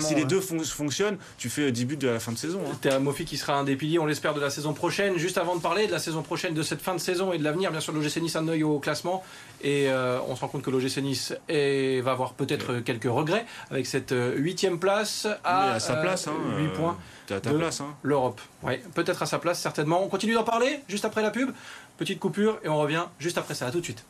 Si 0.00 0.14
les 0.14 0.22
ouais. 0.22 0.26
deux 0.28 0.40
fon- 0.40 0.60
fonctionnent, 0.62 1.16
tu 1.38 1.48
fais 1.50 1.72
10 1.72 1.84
buts 1.84 1.96
de 1.96 2.06
la 2.08 2.20
fin 2.20 2.30
de 2.30 2.38
saison. 2.38 2.60
hein. 2.70 2.76
Qui 3.24 3.36
sera 3.36 3.54
un 3.54 3.64
des 3.64 3.74
piliers, 3.76 3.98
on 3.98 4.06
l'espère, 4.06 4.32
de 4.34 4.40
la 4.40 4.50
saison 4.50 4.74
prochaine. 4.74 5.16
Juste 5.18 5.38
avant 5.38 5.56
de 5.56 5.60
parler 5.60 5.86
de 5.88 5.92
la 5.92 5.98
saison 5.98 6.22
prochaine, 6.22 6.54
de 6.54 6.62
cette 6.62 6.80
fin 6.82 6.94
de 6.94 7.00
saison 7.00 7.32
et 7.32 7.38
de 7.38 7.42
l'avenir, 7.44 7.72
bien 7.72 7.80
sûr, 7.80 7.92
l'OGC 7.92 8.18
Nice 8.22 8.36
a 8.36 8.40
un 8.40 8.48
œil 8.48 8.62
au 8.62 8.78
classement. 8.78 9.24
Et 9.62 9.88
euh, 9.88 10.18
on 10.28 10.36
se 10.36 10.40
rend 10.42 10.48
compte 10.48 10.62
que 10.62 10.70
l'OGC 10.70 10.98
Nice 10.98 11.32
est- 11.48 12.00
va 12.02 12.12
avoir 12.12 12.34
peut-être 12.46 12.80
quelques 12.80 13.04
regrets 13.04 13.46
avec 13.70 13.86
cette 13.86 14.12
euh, 14.12 14.34
huitième 14.36 14.78
place 14.78 15.26
à, 15.44 15.78
sa 15.80 15.96
place. 15.96 16.28
Hein, 16.28 16.34
8 16.58 16.64
euh, 16.64 16.68
points. 16.74 16.98
À 17.30 17.40
ta 17.40 17.52
de- 17.52 17.58
place. 17.58 17.80
Hein. 17.80 17.94
L'Europe, 18.02 18.40
oui, 18.62 18.74
peut-être 18.94 19.22
à 19.22 19.26
sa 19.26 19.38
place, 19.38 19.60
certainement. 19.60 20.02
On 20.02 20.08
continue 20.08 20.34
d'en 20.34 20.44
parler 20.44 20.80
juste 20.88 21.04
après 21.04 21.22
la 21.22 21.30
pub. 21.30 21.50
Petite 21.96 22.18
coupure 22.18 22.58
et 22.64 22.68
on 22.68 22.78
revient 22.78 23.04
juste 23.18 23.38
après 23.38 23.54
ça. 23.54 23.66
À 23.66 23.70
tout 23.70 23.80
de 23.80 23.84
suite. 23.84 24.04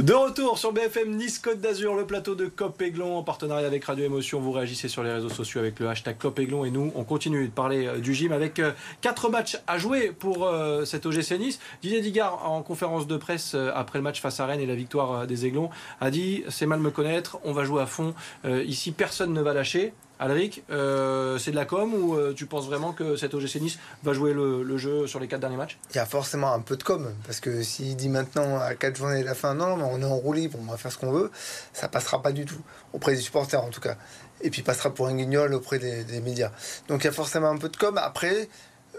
De 0.00 0.14
retour 0.14 0.56
sur 0.56 0.72
BFM 0.72 1.14
Nice 1.14 1.38
Côte 1.38 1.60
d'Azur, 1.60 1.94
le 1.94 2.06
plateau 2.06 2.34
de 2.34 2.46
Cop 2.46 2.80
Aiglon 2.80 3.18
en 3.18 3.22
partenariat 3.22 3.66
avec 3.66 3.84
Radio 3.84 4.06
Émotion. 4.06 4.40
Vous 4.40 4.50
réagissez 4.50 4.88
sur 4.88 5.02
les 5.02 5.12
réseaux 5.12 5.28
sociaux 5.28 5.60
avec 5.60 5.78
le 5.78 5.90
hashtag 5.90 6.16
Cop 6.16 6.38
et 6.38 6.46
nous, 6.46 6.90
on 6.94 7.04
continue 7.04 7.44
de 7.44 7.50
parler 7.50 7.86
euh, 7.86 7.98
du 7.98 8.14
gym 8.14 8.32
avec 8.32 8.60
euh, 8.60 8.72
quatre 9.02 9.28
matchs 9.28 9.58
à 9.66 9.76
jouer 9.76 10.10
pour 10.10 10.46
euh, 10.46 10.86
cet 10.86 11.04
OGC 11.04 11.32
Nice. 11.38 11.60
Didier 11.82 12.00
Digard, 12.00 12.50
en 12.50 12.62
conférence 12.62 13.06
de 13.06 13.18
presse 13.18 13.52
euh, 13.54 13.72
après 13.74 13.98
le 13.98 14.02
match 14.02 14.22
face 14.22 14.40
à 14.40 14.46
Rennes 14.46 14.60
et 14.60 14.66
la 14.66 14.74
victoire 14.74 15.26
des 15.26 15.44
Aiglons, 15.44 15.68
a 16.00 16.10
dit 16.10 16.44
c'est 16.48 16.64
mal 16.64 16.80
me 16.80 16.90
connaître, 16.90 17.38
on 17.44 17.52
va 17.52 17.64
jouer 17.64 17.82
à 17.82 17.86
fond. 17.86 18.14
Ici, 18.48 18.92
personne 18.92 19.34
ne 19.34 19.42
va 19.42 19.52
lâcher. 19.52 19.92
Alric, 20.20 20.62
euh, 20.70 21.38
c'est 21.38 21.50
de 21.50 21.56
la 21.56 21.64
com 21.64 21.94
ou 21.94 22.14
euh, 22.14 22.34
tu 22.36 22.44
penses 22.44 22.66
vraiment 22.66 22.92
que 22.92 23.16
cet 23.16 23.32
OGC 23.32 23.54
Nice 23.56 23.78
va 24.02 24.12
jouer 24.12 24.34
le, 24.34 24.76
jeu 24.76 25.06
sur 25.06 25.18
les 25.18 25.26
quatre 25.26 25.40
derniers 25.40 25.56
matchs? 25.56 25.78
Il 25.92 25.96
y 25.96 25.98
a 25.98 26.04
forcément 26.04 26.52
un 26.52 26.60
peu 26.60 26.76
de 26.76 26.82
com, 26.82 27.10
parce 27.24 27.40
que 27.40 27.62
s'il 27.62 27.96
dit 27.96 28.10
maintenant 28.10 28.60
à 28.60 28.74
4 28.74 28.96
journées 28.96 29.22
de 29.22 29.24
la 29.24 29.34
fin, 29.34 29.54
non, 29.54 29.78
mais 29.78 29.84
on 29.84 29.98
est 30.02 30.04
en 30.04 30.16
roue 30.16 30.34
libre, 30.34 30.58
on 30.60 30.70
va 30.70 30.76
faire 30.76 30.92
ce 30.92 30.98
qu'on 30.98 31.10
veut, 31.10 31.30
ça 31.72 31.88
passera 31.88 32.20
pas 32.20 32.32
du 32.32 32.44
tout, 32.44 32.60
auprès 32.92 33.12
des 33.12 33.20
supporters 33.22 33.64
en 33.64 33.70
tout 33.70 33.80
cas. 33.80 33.96
Et 34.42 34.50
puis 34.50 34.60
passera 34.60 34.92
pour 34.92 35.06
un 35.06 35.16
guignol 35.16 35.54
auprès 35.54 35.78
des, 35.78 36.20
médias. 36.20 36.52
Donc 36.88 37.02
il 37.02 37.06
y 37.06 37.08
a 37.08 37.12
forcément 37.12 37.48
un 37.48 37.56
peu 37.56 37.70
de 37.70 37.76
com. 37.78 37.96
Après, 37.96 38.50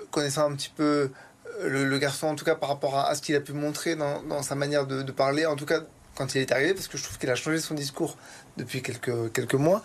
connaissant 0.10 0.50
un 0.50 0.56
petit 0.56 0.72
peu 0.76 1.12
euh, 1.62 1.86
le, 1.86 1.98
garçon, 2.00 2.28
en 2.28 2.36
tout 2.36 2.46
cas 2.46 2.56
par 2.56 2.70
rapport 2.70 2.98
à, 2.98 3.14
ce 3.14 3.22
qu'il 3.22 3.36
a 3.36 3.42
pu 3.42 3.54
montrer 3.54 3.96
dans, 3.96 4.42
sa 4.42 4.56
manière 4.56 4.88
de, 4.88 5.12
parler, 5.12 5.46
en 5.46 5.56
tout 5.56 5.68
cas 5.68 5.82
quand 6.16 6.34
il 6.34 6.42
est 6.42 6.52
arrivé, 6.52 6.74
parce 6.74 6.88
que 6.88 6.98
je 6.98 7.04
trouve 7.04 7.20
qu'il 7.20 7.30
a 7.30 7.36
changé 7.36 7.60
son 7.60 7.76
discours 7.76 8.18
depuis 8.58 8.82
quelques 8.82 9.54
mois. 9.54 9.84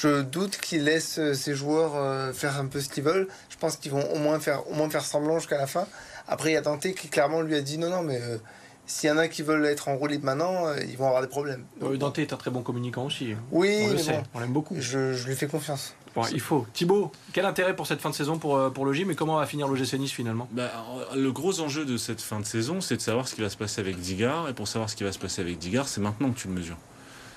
Je 0.00 0.22
doute 0.22 0.56
qu'il 0.58 0.84
laisse 0.84 1.18
euh, 1.18 1.34
ses 1.34 1.54
joueurs 1.54 1.92
euh, 1.96 2.32
faire 2.32 2.58
un 2.58 2.66
peu 2.66 2.80
ce 2.80 2.88
qu'ils 2.88 3.04
veulent. 3.04 3.28
Je 3.50 3.56
pense 3.56 3.76
qu'ils 3.76 3.92
vont 3.92 4.04
au 4.12 4.18
moins 4.18 4.40
faire, 4.40 4.68
au 4.68 4.74
moins 4.74 4.88
faire 4.90 5.04
semblant 5.04 5.38
jusqu'à 5.38 5.58
la 5.58 5.66
fin. 5.66 5.86
Après, 6.26 6.50
il 6.50 6.54
y 6.54 6.56
a 6.56 6.62
Dante 6.62 6.82
qui 6.94 7.08
clairement 7.08 7.42
lui 7.42 7.54
a 7.54 7.60
dit 7.60 7.78
non, 7.78 7.90
non, 7.90 8.02
mais 8.02 8.20
euh, 8.20 8.38
s'il 8.86 9.08
y 9.08 9.12
en 9.12 9.18
a 9.18 9.28
qui 9.28 9.42
veulent 9.42 9.64
être 9.66 9.88
en 9.88 9.96
roue 9.96 10.06
libre 10.06 10.24
maintenant, 10.24 10.66
euh, 10.66 10.76
ils 10.88 10.96
vont 10.96 11.06
avoir 11.06 11.22
des 11.22 11.28
problèmes. 11.28 11.64
Dante 11.98 12.18
est 12.18 12.32
un 12.32 12.36
très 12.36 12.50
bon 12.50 12.62
communicant 12.62 13.06
aussi. 13.06 13.34
Oui, 13.52 13.86
on 13.88 13.92
le 13.92 13.98
sait, 13.98 14.12
bon, 14.12 14.22
on 14.34 14.40
l'aime 14.40 14.52
beaucoup. 14.52 14.74
je, 14.78 15.12
je 15.12 15.26
lui 15.28 15.36
fais 15.36 15.46
confiance. 15.46 15.94
Bon, 16.14 16.22
il 16.32 16.40
faut. 16.40 16.64
Thibaut, 16.72 17.10
quel 17.32 17.44
intérêt 17.44 17.74
pour 17.74 17.86
cette 17.88 18.00
fin 18.00 18.10
de 18.10 18.14
saison 18.14 18.38
pour, 18.38 18.72
pour 18.72 18.86
le 18.86 18.92
gym 18.92 19.10
et 19.10 19.16
comment 19.16 19.36
va 19.36 19.46
finir 19.46 19.66
l'OGC 19.66 19.94
Nice 19.94 20.12
finalement? 20.12 20.48
Bah, 20.52 20.70
le 21.16 21.32
gros 21.32 21.58
enjeu 21.60 21.84
de 21.84 21.96
cette 21.96 22.20
fin 22.20 22.38
de 22.38 22.46
saison, 22.46 22.80
c'est 22.80 22.96
de 22.96 23.00
savoir 23.02 23.26
ce 23.26 23.34
qui 23.34 23.40
va 23.40 23.48
se 23.48 23.56
passer 23.56 23.80
avec 23.80 23.98
Digard. 23.98 24.48
Et 24.48 24.54
pour 24.54 24.68
savoir 24.68 24.88
ce 24.88 24.94
qui 24.94 25.02
va 25.02 25.10
se 25.10 25.18
passer 25.18 25.42
avec 25.42 25.58
Digard, 25.58 25.88
c'est 25.88 26.00
maintenant 26.00 26.30
que 26.30 26.38
tu 26.38 26.46
le 26.48 26.54
mesures. 26.54 26.78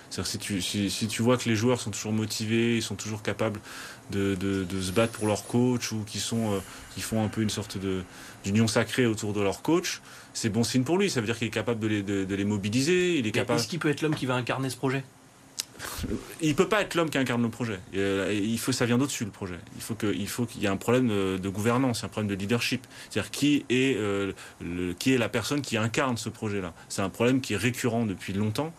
C'est-à-dire 0.09 0.31
si 0.31 0.37
tu, 0.37 0.61
si, 0.61 0.89
si 0.89 1.07
tu 1.07 1.21
vois 1.21 1.37
que 1.37 1.49
les 1.49 1.55
joueurs 1.55 1.81
sont 1.81 1.91
toujours 1.91 2.13
motivés, 2.13 2.77
ils 2.77 2.81
sont 2.83 2.95
toujours 2.95 3.21
capables 3.21 3.59
de, 4.11 4.35
de, 4.35 4.63
de 4.63 4.81
se 4.81 4.91
battre 4.91 5.13
pour 5.13 5.27
leur 5.27 5.45
coach 5.45 5.91
ou 5.91 6.03
qui 6.05 6.19
sont 6.19 6.53
euh, 6.53 6.59
qui 6.95 7.01
font 7.01 7.23
un 7.23 7.27
peu 7.27 7.41
une 7.41 7.49
sorte 7.49 7.77
de 7.77 8.03
d'union 8.45 8.67
sacrée 8.67 9.05
autour 9.05 9.33
de 9.33 9.41
leur 9.41 9.61
coach, 9.61 10.01
c'est 10.33 10.49
bon 10.49 10.63
signe 10.63 10.83
pour 10.83 10.97
lui. 10.97 11.09
Ça 11.09 11.19
veut 11.19 11.25
dire 11.25 11.37
qu'il 11.37 11.47
est 11.47 11.51
capable 11.51 11.79
de 11.79 11.87
les, 11.87 12.03
de, 12.03 12.23
de 12.23 12.35
les 12.35 12.45
mobiliser. 12.45 13.15
Il 13.17 13.19
est 13.19 13.23
Mais 13.23 13.31
capable. 13.31 13.59
Est-ce 13.59 13.67
qu'il 13.67 13.79
peut 13.79 13.89
être 13.89 14.01
l'homme 14.01 14.15
qui 14.15 14.25
va 14.25 14.35
incarner 14.35 14.69
ce 14.69 14.77
projet? 14.77 15.03
Il 16.41 16.55
peut 16.55 16.67
pas 16.67 16.81
être 16.81 16.95
l'homme 16.95 17.09
qui 17.09 17.17
incarne 17.17 17.41
le 17.41 17.49
projet. 17.49 17.79
Euh, 17.95 18.31
Il 18.33 18.59
faut, 18.59 18.71
ça 18.71 18.85
vient 18.85 18.97
d'au-dessus 18.97 19.25
le 19.25 19.31
projet. 19.31 19.59
Il 19.75 19.81
faut 19.81 19.95
que, 19.95 20.07
il 20.07 20.27
faut 20.27 20.45
qu'il 20.45 20.61
y 20.61 20.65
ait 20.65 20.69
un 20.69 20.77
problème 20.77 21.07
de, 21.07 21.37
de 21.37 21.49
gouvernance, 21.49 22.03
un 22.03 22.07
problème 22.07 22.29
de 22.29 22.39
leadership. 22.39 22.85
C'est-à-dire 23.09 23.31
qui 23.31 23.65
est 23.69 23.95
euh, 23.97 24.33
le, 24.61 24.93
qui 24.93 25.13
est 25.13 25.17
la 25.17 25.29
personne 25.29 25.61
qui 25.61 25.77
incarne 25.77 26.17
ce 26.17 26.29
projet-là. 26.29 26.73
C'est 26.89 27.01
un 27.01 27.09
problème 27.09 27.41
qui 27.41 27.53
est 27.53 27.57
récurrent 27.57 28.05
depuis 28.05 28.33
longtemps. 28.33 28.73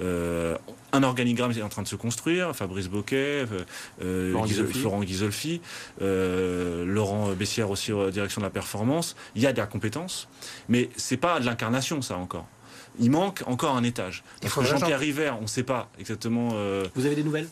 Euh, 0.00 0.56
un 0.92 1.02
organigramme 1.02 1.52
est 1.52 1.62
en 1.62 1.68
train 1.68 1.82
de 1.82 1.88
se 1.88 1.96
construire. 1.96 2.54
Fabrice 2.54 2.88
Boquet, 2.88 3.46
euh, 3.50 3.64
euh, 4.02 4.30
Florent 4.30 4.46
Ghisolfi. 4.46 4.80
Florent 4.80 5.00
Ghisolfi, 5.00 5.60
Laurent 6.00 7.32
Bessière 7.32 7.70
aussi 7.70 7.92
direction 8.12 8.40
de 8.40 8.46
la 8.46 8.50
performance. 8.50 9.16
Il 9.34 9.42
y 9.42 9.46
a 9.46 9.52
de 9.52 9.58
la 9.58 9.66
compétence, 9.66 10.28
mais 10.68 10.90
c'est 10.96 11.16
pas 11.16 11.40
de 11.40 11.46
l'incarnation 11.46 12.02
ça 12.02 12.16
encore. 12.16 12.46
Il 13.00 13.10
manque 13.10 13.42
encore 13.46 13.76
un 13.76 13.82
étage. 13.82 14.22
Parce 14.40 14.54
que 14.54 14.60
de. 14.60 14.66
Jean-Pierre 14.66 14.98
River, 14.98 15.32
on 15.38 15.42
ne 15.42 15.46
sait 15.46 15.62
pas 15.62 15.88
exactement 15.98 16.50
euh, 16.54 16.86
Vous 16.94 17.06
avez 17.06 17.14
des 17.14 17.24
nouvelles? 17.24 17.48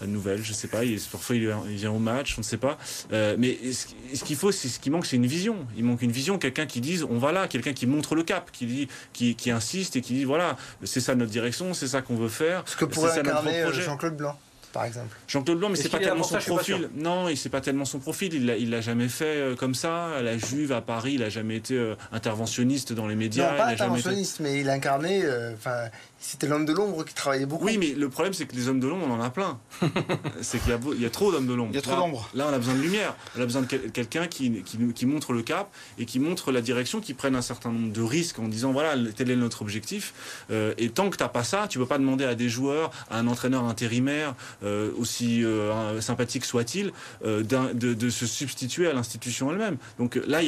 la 0.00 0.06
nouvelle, 0.06 0.42
je 0.42 0.52
sais 0.52 0.68
pas. 0.68 0.84
Il, 0.84 0.98
parfois 1.00 1.36
il, 1.36 1.54
il 1.68 1.76
vient 1.76 1.90
au 1.90 1.98
match, 1.98 2.34
on 2.38 2.40
ne 2.40 2.44
sait 2.44 2.56
pas. 2.56 2.78
Euh, 3.12 3.36
mais 3.38 3.58
ce, 3.72 3.88
ce 4.14 4.24
qu'il 4.24 4.36
faut, 4.36 4.52
c'est 4.52 4.68
ce 4.68 4.80
qui 4.80 4.90
manque, 4.90 5.06
c'est 5.06 5.16
une 5.16 5.26
vision. 5.26 5.66
Il 5.76 5.84
manque 5.84 6.02
une 6.02 6.10
vision, 6.10 6.38
quelqu'un 6.38 6.66
qui 6.66 6.80
dise 6.80 7.04
on 7.04 7.18
va 7.18 7.32
là, 7.32 7.48
quelqu'un 7.48 7.72
qui 7.72 7.86
montre 7.86 8.14
le 8.14 8.22
cap, 8.22 8.50
qui 8.50 8.66
dit, 8.66 8.88
qui, 9.12 9.34
qui 9.34 9.50
insiste 9.50 9.96
et 9.96 10.00
qui 10.00 10.14
dit 10.14 10.24
voilà, 10.24 10.56
c'est 10.84 11.00
ça 11.00 11.14
notre 11.14 11.30
direction, 11.30 11.74
c'est 11.74 11.88
ça 11.88 12.02
qu'on 12.02 12.16
veut 12.16 12.28
faire. 12.28 12.62
Ce 12.66 12.76
que 12.76 12.84
pourrait 12.84 13.18
incarner 13.18 13.62
euh. 13.62 13.72
Jean-Claude 13.72 14.16
Blanc, 14.16 14.38
par 14.72 14.84
exemple. 14.84 15.16
Jean-Claude 15.28 15.58
Blanc, 15.58 15.68
mais 15.70 15.76
c'est 15.76 15.88
pas 15.88 15.98
tellement 15.98 16.22
son 16.24 16.38
profil. 16.38 16.88
Non, 16.96 17.28
il 17.28 17.36
c'est 17.36 17.48
pas 17.48 17.60
tellement 17.60 17.84
son 17.84 17.98
profil. 17.98 18.34
Il 18.34 18.46
l'a, 18.46 18.56
il 18.56 18.70
l'a 18.70 18.80
jamais 18.80 19.08
fait 19.08 19.24
euh, 19.24 19.56
comme 19.56 19.74
ça. 19.74 20.08
À 20.16 20.22
la 20.22 20.38
Juve, 20.38 20.72
à 20.72 20.80
Paris, 20.80 21.12
il 21.14 21.22
a 21.22 21.28
jamais 21.28 21.56
été 21.56 21.74
euh, 21.76 21.94
interventionniste 22.12 22.92
dans 22.92 23.06
les 23.06 23.16
médias. 23.16 23.50
non, 23.52 23.56
pas 23.56 23.56
il 23.56 23.60
a 23.60 23.64
jamais 23.64 23.72
été- 23.74 23.82
interventionniste, 23.82 24.40
mais 24.40 24.60
il 24.60 24.68
incarnait. 24.70 25.22
euh, 25.24 25.54
Enfin, 25.54 25.88
c'était 26.22 26.46
l'homme 26.46 26.66
de 26.66 26.72
l'ombre 26.72 27.04
qui 27.04 27.14
travaillait 27.14 27.46
beaucoup. 27.46 27.64
Oui, 27.64 27.78
mais 27.78 27.88
le 27.96 28.08
problème, 28.10 28.34
c'est 28.34 28.44
que 28.46 28.54
les 28.54 28.68
hommes 28.68 28.80
de 28.80 28.86
l'ombre, 28.86 29.06
on 29.08 29.12
en 29.14 29.22
a 29.22 29.30
plein. 29.30 29.58
c'est 30.42 30.58
qu'il 30.60 30.70
y 30.70 30.72
a, 30.74 30.78
beau- 30.78 30.92
il 30.94 31.00
y 31.00 31.06
a 31.06 31.10
trop 31.10 31.32
d'hommes 31.32 31.46
de 31.46 31.54
l'ombre. 31.54 31.70
Il 31.72 31.76
y 31.76 31.78
a 31.78 31.82
trop 31.82 31.92
Là- 31.92 31.98
d'ombre. 31.98 32.28
Là, 32.34 32.46
on 32.50 32.52
a 32.52 32.58
besoin 32.58 32.74
de 32.74 32.80
lumière. 32.80 33.14
On 33.36 33.40
a 33.42 33.44
besoin 33.44 33.62
de 33.62 33.66
quel- 33.66 33.90
quelqu'un 33.90 34.26
qui, 34.26 34.62
qui, 34.62 34.78
nous- 34.78 34.92
qui 34.92 35.06
montre 35.06 35.32
le 35.32 35.42
cap 35.42 35.70
et 35.98 36.04
qui 36.04 36.18
montre 36.18 36.52
la 36.52 36.60
direction, 36.60 37.00
qui 37.00 37.14
prenne 37.14 37.34
un 37.36 37.42
certain 37.42 37.70
nombre 37.70 37.92
de 37.92 38.02
risques 38.02 38.38
en 38.38 38.48
disant 38.48 38.72
voilà, 38.72 38.94
tel 39.16 39.30
est 39.30 39.36
notre 39.36 39.62
objectif. 39.62 40.12
Euh, 40.50 40.74
et 40.78 40.90
tant 40.90 41.08
que 41.10 41.16
tu 41.16 41.22
n'as 41.22 41.28
pas 41.28 41.44
ça, 41.44 41.66
tu 41.68 41.78
ne 41.78 41.84
peux 41.84 41.88
pas 41.88 41.98
demander 41.98 42.24
à 42.24 42.34
des 42.34 42.48
joueurs, 42.48 42.90
à 43.10 43.18
un 43.18 43.26
entraîneur 43.26 43.64
intérimaire, 43.64 44.34
euh, 44.62 44.92
aussi 44.98 45.44
euh, 45.44 46.00
sympathique 46.00 46.44
soit-il, 46.44 46.92
euh, 47.24 47.42
de, 47.42 48.10
se 48.10 48.26
substituer 48.26 48.88
à 48.88 48.92
l'institution 48.92 49.50
elle-même. 49.50 49.76
Donc 49.98 50.20
là, 50.26 50.40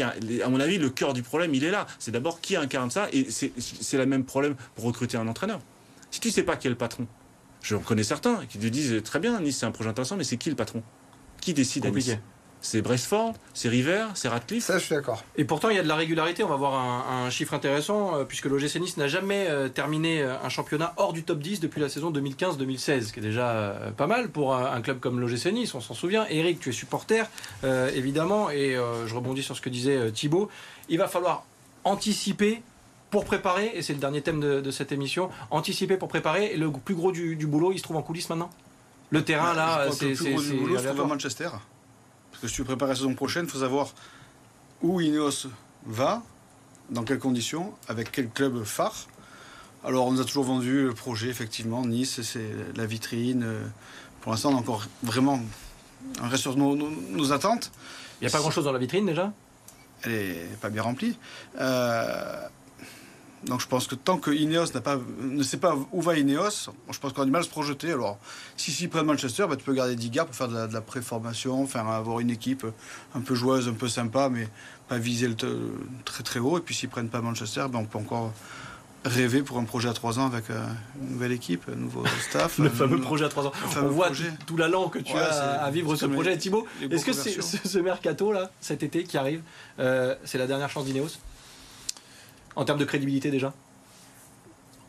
à 0.45 0.49
mon 0.49 0.61
avis, 0.61 0.78
le 0.78 0.90
cœur 0.90 1.12
du 1.12 1.23
problème, 1.23 1.54
il 1.54 1.64
est 1.64 1.71
là. 1.71 1.87
C'est 1.99 2.11
d'abord 2.11 2.40
qui 2.40 2.57
incarne 2.57 2.90
ça. 2.90 3.09
Et 3.12 3.28
c'est 3.31 3.97
le 3.97 4.07
même 4.07 4.25
problème 4.25 4.54
pour 4.75 4.85
recruter 4.85 5.16
un 5.16 5.28
entraîneur. 5.28 5.61
Si 6.11 6.20
tu 6.20 6.31
sais 6.31 6.42
pas 6.42 6.57
qui 6.57 6.66
est 6.66 6.70
le 6.70 6.77
patron, 6.77 7.07
je 7.62 7.77
connais 7.77 8.03
certains 8.03 8.44
qui 8.46 8.59
te 8.59 8.66
disent 8.66 9.03
très 9.03 9.18
bien, 9.18 9.40
Nice 9.40 9.59
c'est 9.59 9.66
un 9.66 9.70
projet 9.70 9.88
intéressant, 9.88 10.16
mais 10.16 10.25
c'est 10.25 10.37
qui 10.37 10.51
le 10.51 10.57
patron? 10.57 10.83
Qui 11.40 11.55
décide 11.55 11.87
à 11.87 11.90
Nice? 11.90 12.16
C'est 12.64 12.81
Brestford, 12.81 13.35
c'est 13.55 13.68
River, 13.68 14.07
c'est 14.14 14.29
Radcliffe. 14.29 14.64
Ça, 14.64 14.79
je 14.79 14.85
suis 14.85 14.94
d'accord. 14.94 15.25
Et 15.37 15.44
pourtant, 15.44 15.68
il 15.68 15.75
y 15.77 15.81
a 15.81 15.83
de 15.83 15.88
la 15.88 15.96
régularité. 15.96 16.44
On 16.44 16.48
va 16.48 16.55
voir 16.55 16.75
un, 16.75 17.27
un 17.27 17.31
chiffre 17.31 17.55
intéressant, 17.55 18.14
euh, 18.16 18.25
puisque 18.25 18.46
l'OGC 18.46 18.77
Nice 18.77 18.96
n'a 18.98 19.09
jamais 19.09 19.46
euh, 19.51 19.68
terminé 19.68 20.22
euh, 20.22 20.37
un 20.42 20.48
championnat 20.48 20.94
hors 20.96 21.12
du 21.12 21.25
top 21.25 21.40
10 21.40 21.59
depuis 21.59 21.81
la 21.81 21.88
saison 21.88 22.12
2015-2016, 22.12 23.03
ce 23.03 23.12
qui 23.12 23.18
est 23.18 23.22
déjà 23.22 23.48
euh, 23.51 23.90
pas 23.90 24.07
mal 24.07 24.29
pour 24.31 24.55
un, 24.55 24.72
un 24.72 24.81
club 24.81 25.01
comme 25.01 25.18
l'OGC 25.18 25.46
Nice, 25.53 25.75
on 25.75 25.81
s'en 25.81 25.94
souvient. 25.94 26.25
Eric, 26.31 26.61
tu 26.61 26.68
es 26.68 26.72
supporter, 26.72 27.27
euh, 27.64 27.90
évidemment, 27.96 28.48
et 28.48 28.77
euh, 28.77 29.09
je 29.09 29.14
rebondis 29.16 29.42
sur 29.42 29.57
ce 29.57 29.61
que 29.61 29.68
disait 29.68 29.96
euh, 29.96 30.11
Thibaut. 30.12 30.48
Il 30.88 30.98
va 30.98 31.09
falloir 31.09 31.44
anticiper 31.83 32.62
pour 33.11 33.25
préparer, 33.25 33.72
et 33.75 33.83
c'est 33.83 33.92
le 33.92 33.98
dernier 33.98 34.22
thème 34.22 34.38
de, 34.40 34.61
de 34.61 34.70
cette 34.70 34.92
émission, 34.92 35.31
anticiper 35.51 35.96
pour 35.96 36.09
préparer. 36.09 36.53
Et 36.53 36.57
le 36.57 36.70
plus 36.70 36.94
gros 36.94 37.11
du, 37.11 37.35
du 37.35 37.46
boulot, 37.48 37.72
il 37.72 37.79
se 37.79 37.83
trouve 37.83 37.96
en 37.96 38.03
coulisses 38.03 38.31
maintenant? 38.31 38.51
Le 39.11 39.22
terrain, 39.25 39.53
là, 39.53 39.88
c'est 39.92 40.11
le 40.11 40.14
plus 40.14 40.33
gros 40.33 40.42
du 40.42 40.55
boulot 40.55 40.79
se 40.79 40.87
trouve 40.87 41.01
à. 41.01 41.07
Manchester. 41.07 41.48
Que 42.42 42.48
si 42.48 42.55
tu 42.55 42.64
prépares 42.64 42.88
la 42.88 42.96
saison 42.96 43.14
prochaine, 43.14 43.44
il 43.44 43.50
faut 43.50 43.61
savoir 43.61 43.94
où 44.83 45.00
Ineos 45.00 45.46
va, 45.87 46.22
dans 46.90 47.05
quelles 47.05 47.20
conditions, 47.20 47.72
avec 47.88 48.11
quel 48.11 48.28
club 48.31 48.64
phare. 48.64 49.07
Alors, 49.85 50.07
on 50.09 50.12
nous 50.12 50.20
a 50.20 50.24
toujours 50.24 50.42
vendu 50.44 50.83
le 50.83 50.92
projet, 50.92 51.28
effectivement. 51.28 51.85
Nice, 51.87 52.20
c'est 52.22 52.50
la 52.76 52.85
vitrine. 52.85 53.46
Pour 54.20 54.33
l'instant, 54.33 54.50
on 54.50 54.57
a 54.57 54.59
encore 54.59 54.85
vraiment. 55.05 55.40
On 56.20 56.28
reste 56.28 56.42
sur 56.42 56.57
nos, 56.57 56.74
nos- 56.74 56.90
nos 56.90 57.33
attentes. 57.33 57.70
Il 58.20 58.24
n'y 58.24 58.28
a 58.28 58.31
pas 58.33 58.40
grand-chose 58.40 58.64
dans 58.64 58.72
la 58.72 58.78
vitrine 58.81 59.07
déjà? 59.07 59.33
Elle 60.02 60.12
est 60.12 60.61
pas 60.61 60.68
bien 60.68 60.83
remplie. 60.83 61.16
Euh, 61.61 62.48
donc 63.44 63.61
je 63.61 63.66
pense 63.66 63.87
que 63.87 63.94
tant 63.94 64.18
que 64.18 64.31
Ineos 64.31 64.66
pas, 64.83 64.98
ne 65.20 65.42
sait 65.42 65.57
pas 65.57 65.76
où 65.92 66.00
va 66.00 66.16
Ineos, 66.16 66.70
je 66.90 66.98
pense 66.98 67.12
qu'on 67.12 67.22
a 67.22 67.24
du 67.24 67.31
mal 67.31 67.40
à 67.40 67.44
se 67.44 67.50
projeter. 67.50 67.92
Alors, 67.92 68.18
si 68.57 68.70
s'ils 68.70 68.88
prennent 68.88 69.07
Manchester, 69.07 69.46
bah, 69.48 69.57
tu 69.57 69.64
peux 69.64 69.74
garder 69.74 69.96
Digard 69.96 70.26
pour 70.26 70.35
faire 70.37 70.48
de 70.48 70.55
la, 70.55 70.66
de 70.66 70.72
la 70.72 70.81
préformation, 70.81 71.66
faire 71.66 71.87
avoir 71.88 72.20
une 72.20 72.31
équipe 72.31 72.64
un 73.14 73.20
peu 73.20 73.35
joueuse, 73.35 73.68
un 73.68 73.74
peu 73.74 73.88
sympa, 73.88 74.28
mais 74.28 74.48
pas 74.88 74.98
viser 74.98 75.28
le 75.28 75.35
très 76.05 76.22
très 76.22 76.38
haut. 76.40 76.59
Et 76.59 76.61
puis 76.61 76.74
s'ils 76.74 76.88
prennent 76.88 77.09
pas 77.09 77.20
Manchester, 77.20 77.66
bah, 77.70 77.78
on 77.81 77.85
peut 77.85 77.98
encore 77.98 78.33
rêver 79.05 79.42
pour 79.42 79.59
un 79.59 79.64
projet 79.64 79.88
à 79.88 79.92
trois 79.92 80.18
ans 80.18 80.26
avec 80.26 80.48
euh, 80.50 80.64
une 81.00 81.14
nouvelle 81.14 81.33
équipe, 81.33 81.64
un 81.68 81.74
nouveau 81.76 82.05
staff. 82.28 82.59
Le 82.59 82.70
fameux 82.70 83.00
projet 83.00 83.24
à 83.24 83.28
3 83.28 83.46
ans. 83.46 83.52
On 83.83 83.88
voit 83.88 84.07
projet. 84.07 84.33
tout, 84.46 84.57
l'allant 84.57 84.88
que 84.88 84.98
tu 85.00 85.12
Ouais, 85.14 85.20
as 85.20 85.64
à 85.64 85.70
vivre 85.70 85.96
ce 85.96 86.07
projet. 86.07 86.37
Thibaut, 86.38 86.66
est-ce 86.90 87.05
que 87.05 87.12
c'est, 87.12 87.40
ce 87.40 87.78
mercato 87.78 88.33
là, 88.33 88.50
cet 88.61 88.83
été 88.83 89.05
qui 89.05 89.18
arrive, 89.18 89.42
euh, 89.81 90.14
c'est 90.24 90.38
la 90.38 90.46
dernière 90.46 90.70
chance 90.70 90.85
d'Ineos? 90.85 91.18
En 92.57 92.65
termes 92.65 92.79
de 92.79 92.85
crédibilité 92.85 93.31
déjà? 93.31 93.53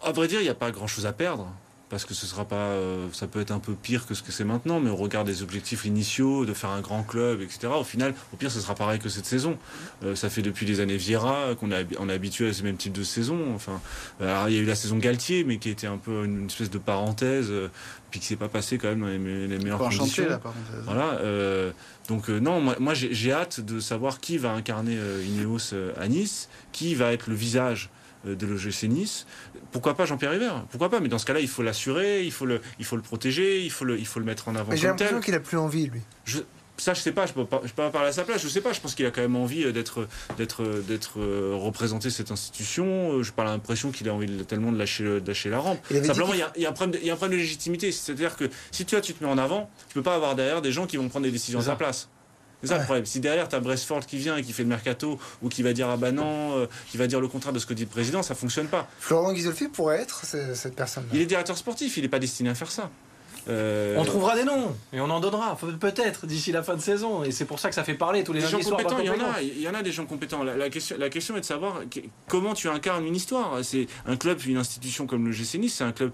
À 0.02 0.12
vrai 0.12 0.28
dire, 0.28 0.42
il 0.42 0.44
n'y 0.44 0.50
a 0.50 0.56
pas 0.56 0.72
grand-chose 0.72 1.06
à 1.06 1.14
perdre. 1.14 1.48
Parce 1.90 2.06
que 2.06 2.16
ce 2.16 2.26
sera 2.26 2.46
pas, 2.46 2.56
euh, 2.56 3.08
ça 3.14 3.28
peut 3.28 3.40
être 3.40 3.52
un 3.52 3.60
peu 3.60 3.74
pire 3.74 4.08
que 4.08 4.16
ce 4.16 4.24
que 4.24 4.32
c'est 4.32 4.46
maintenant, 4.46 4.80
mais 4.80 4.90
au 4.90 4.96
regard 4.96 5.26
des 5.26 5.44
objectifs 5.44 5.86
initiaux, 5.86 6.44
de 6.44 6.54
faire 6.54 6.72
un 6.72 6.82
grand 6.82 7.04
club, 7.04 7.42
etc. 7.42 7.68
Au 7.80 7.84
final, 7.84 8.16
au 8.34 8.36
pire, 8.36 8.50
ce 8.50 8.60
sera 8.60 8.74
pareil 8.74 9.00
que 9.00 9.10
cette 9.10 9.28
saison. 9.28 9.60
Euh, 10.04 10.16
ça 10.16 10.32
fait 10.32 10.42
depuis 10.42 10.66
les 10.66 10.80
années 10.80 10.98
Vieira 10.98 11.50
qu'on 11.60 11.70
est, 11.70 11.84
habi- 11.84 11.96
on 12.00 12.10
est 12.10 12.14
habitué 12.14 12.50
à 12.50 12.54
ce 12.54 12.64
même 12.64 12.78
type 12.78 12.94
de 12.94 13.04
saison. 13.04 13.54
Enfin, 13.54 13.80
alors, 14.20 14.50
il 14.50 14.56
y 14.56 14.58
a 14.58 14.62
eu 14.62 14.66
la 14.66 14.74
saison 14.74 14.98
Galtier, 14.98 15.44
mais 15.44 15.58
qui 15.60 15.70
était 15.70 15.86
un 15.86 15.98
peu 15.98 16.26
une 16.26 16.48
espèce 16.48 16.72
de 16.72 16.80
parenthèse, 16.80 17.48
euh, 17.52 17.68
puis 18.10 18.20
qui 18.20 18.26
s'est 18.26 18.38
pas 18.38 18.50
passé 18.50 18.80
quand 18.80 18.88
même 18.88 19.02
dans 19.02 19.08
les, 19.08 19.48
les 19.48 19.58
meilleures 19.60 19.78
conditions. 19.90 20.06
chantier 20.08 20.30
là, 20.30 20.38
par 20.40 20.54
contre. 20.54 20.84
Voilà. 20.86 21.20
euh, 21.20 21.72
donc 22.08 22.28
euh, 22.30 22.40
non, 22.40 22.60
moi, 22.60 22.76
moi, 22.80 22.94
j'ai 22.96 23.32
hâte 23.34 23.60
de 23.60 23.80
savoir 23.80 24.20
qui 24.20 24.40
va 24.40 24.52
incarner 24.54 24.96
euh, 24.98 25.24
Ineos 25.28 25.74
euh, 25.74 25.94
à 26.00 26.08
Nice, 26.08 26.50
qui 26.72 26.96
va 26.96 27.14
être 27.14 27.28
le 27.30 27.36
visage 27.36 27.90
euh, 27.92 28.00
de 28.26 28.46
l'OGC 28.46 28.84
Nice. 28.84 29.26
Pourquoi 29.72 29.96
pas 29.96 30.06
Jean-Pierre 30.06 30.32
River 30.32 30.52
Pourquoi 30.70 30.90
pas? 30.90 31.00
Mais 31.00 31.10
dans 31.10 31.18
ce 31.20 31.26
cas-là, 31.26 31.40
il 31.40 31.48
faut 31.48 31.64
l'assurer, 31.64 32.24
il 32.24 32.32
faut 32.32 32.46
le, 32.46 32.62
il 32.80 32.86
faut 32.86 32.96
le 32.96 33.02
protéger, 33.02 33.64
il 33.64 33.72
faut 33.72 33.86
le, 33.86 33.98
il 34.00 34.06
faut 34.08 34.20
le 34.20 34.26
mettre 34.26 34.48
en 34.48 34.56
avant 34.56 34.72
Mais 34.72 34.78
j'ai 34.78 34.88
l'impression 34.88 35.20
qu'il 35.20 35.34
a 35.36 35.40
plus 35.40 35.58
envie, 35.58 35.88
lui. 35.88 36.02
Ça, 36.78 36.96
je 36.96 37.02
sais 37.02 37.12
pas, 37.12 37.28
je 37.28 37.34
peux 37.34 37.46
pas, 37.46 37.62
je 37.64 37.70
peux 37.70 37.84
pas 37.84 37.92
parler 37.92 38.10
à 38.10 38.12
sa 38.12 38.24
place. 38.24 38.42
Je 38.42 38.48
sais 38.48 38.60
pas. 38.60 38.74
Je 38.74 38.80
pense 38.82 38.96
qu'il 38.96 39.06
a 39.06 39.12
quand 39.12 39.22
même 39.22 39.36
envie 39.36 39.64
euh, 39.64 39.72
d'être, 39.72 40.08
d'être, 40.38 40.64
euh, 40.64 40.82
d'être 40.82 41.20
euh, 41.20 41.54
représenté 41.56 42.10
cette 42.10 42.32
institution. 42.32 43.14
Euh, 43.14 43.24
J'ai 43.24 43.32
pas 43.32 43.44
l'impression 43.44 43.92
qu'il 43.92 44.10
a 44.10 44.14
envie 44.14 44.26
de- 44.26 44.44
tellement 44.44 44.72
de 44.72 44.78
lâcher, 44.80 45.04
de 45.04 45.24
lâcher 45.28 45.50
la 45.52 45.60
rampe. 45.60 45.78
Il 45.92 46.04
Simplement, 46.04 46.34
il 46.34 46.40
y, 46.40 46.42
a, 46.42 46.52
il 46.56 46.64
y 46.64 46.66
a 46.66 46.70
un 46.70 46.74
problème 46.74 46.92
de, 46.96 46.98
il 47.00 47.06
y 47.08 47.12
a 47.12 47.14
un 47.14 47.16
problème 47.16 47.38
de 47.38 47.44
légitimité. 47.44 47.92
C'est-à-dire 47.92 48.36
que 48.36 48.50
si 48.72 48.86
toi, 48.86 49.02
tu 49.02 49.14
te 49.14 49.24
mets 49.24 49.30
en 49.30 49.38
avant, 49.38 49.70
tu 49.88 49.94
peux 49.94 50.02
pas 50.02 50.16
avoir 50.16 50.34
derrière 50.36 50.64
des 50.64 50.72
gens 50.72 50.88
qui 50.88 50.98
vont 50.98 51.10
prendre 51.10 51.26
des 51.26 51.32
décisions 51.32 51.60
à 51.60 51.64
ça. 51.64 51.76
place. 51.76 52.10
C'est 52.64 52.70
ça 52.70 52.78
le 52.80 52.84
problème. 52.86 53.06
Si 53.06 53.20
derrière, 53.20 53.48
tu 53.50 53.56
as 53.56 53.60
Brestford 53.60 54.06
qui 54.06 54.18
vient 54.18 54.38
et 54.38 54.42
qui 54.42 54.54
fait 54.54 54.64
le 54.64 54.70
mercato, 54.70 55.20
ou 55.42 55.50
qui 55.50 55.62
va 55.64 55.74
dire 55.74 55.90
ah 55.90 55.98
bah 55.98 56.12
non, 56.12 56.58
euh, 56.58 56.66
qui 56.90 56.98
va 56.98 57.08
dire 57.08 57.20
le 57.20 57.28
contraire 57.28 57.52
de 57.54 57.60
ce 57.60 57.66
que 57.66 57.74
dit 57.74 57.84
le 57.84 57.90
président, 57.90 58.24
ça 58.24 58.36
fonctionne 58.36 58.68
pas. 58.68 58.88
Florent 59.00 59.34
Ghisolfi 59.34 59.68
pourrait 59.68 60.00
être 60.00 60.26
ce- 60.26 60.54
cette 60.56 60.76
personne-là? 60.76 61.10
Il 61.14 61.20
est 61.22 61.26
directeur 61.26 61.58
sportif, 61.58 61.98
il 61.98 62.04
n'est 62.04 62.10
pas 62.10 62.20
destiné 62.20 62.50
à 62.50 62.56
faire 62.56 62.72
ça. 62.72 62.90
Euh, 63.50 63.96
On 64.00 64.06
trouvera 64.06 64.36
des 64.36 64.44
noms 64.46 64.76
et 64.94 65.02
on 65.02 65.10
en 65.10 65.20
donnera 65.20 65.58
peut-être 65.80 66.26
d'ici 66.26 66.52
la 66.52 66.64
fin 66.64 66.76
de 66.76 66.82
saison. 66.82 67.24
Et 67.24 67.32
c'est 67.32 67.46
pour 67.46 67.60
ça 67.60 67.70
que 67.70 67.76
ça 67.76 67.84
fait 67.84 67.94
parler 67.96 68.24
tous 68.24 68.32
les 68.34 68.40
des 68.42 68.48
gens 68.48 68.60
compétents, 68.60 69.00
il 69.00 69.06
y 69.06 69.10
en 69.10 69.14
a, 69.14 69.42
il 69.42 69.60
y 69.62 69.68
en 69.68 69.74
a 69.74 69.82
des 69.84 69.92
gens 69.92 70.06
compétents. 70.06 70.44
La, 70.44 70.56
la 70.56 70.70
question, 70.70 70.96
la 70.98 71.10
question 71.10 71.36
est 71.36 71.42
de 71.42 71.46
savoir 71.46 71.82
que- 71.92 72.00
comment 72.28 72.54
tu 72.54 72.70
incarnes 72.70 73.06
une 73.06 73.16
histoire. 73.16 73.60
C'est 73.64 73.88
un 74.06 74.16
club, 74.16 74.40
une 74.46 74.58
institution 74.58 75.06
comme 75.08 75.26
le 75.26 75.32
GC 75.34 75.58
Nice, 75.58 75.76
c'est 75.76 75.84
un 75.84 75.92
club, 75.92 76.12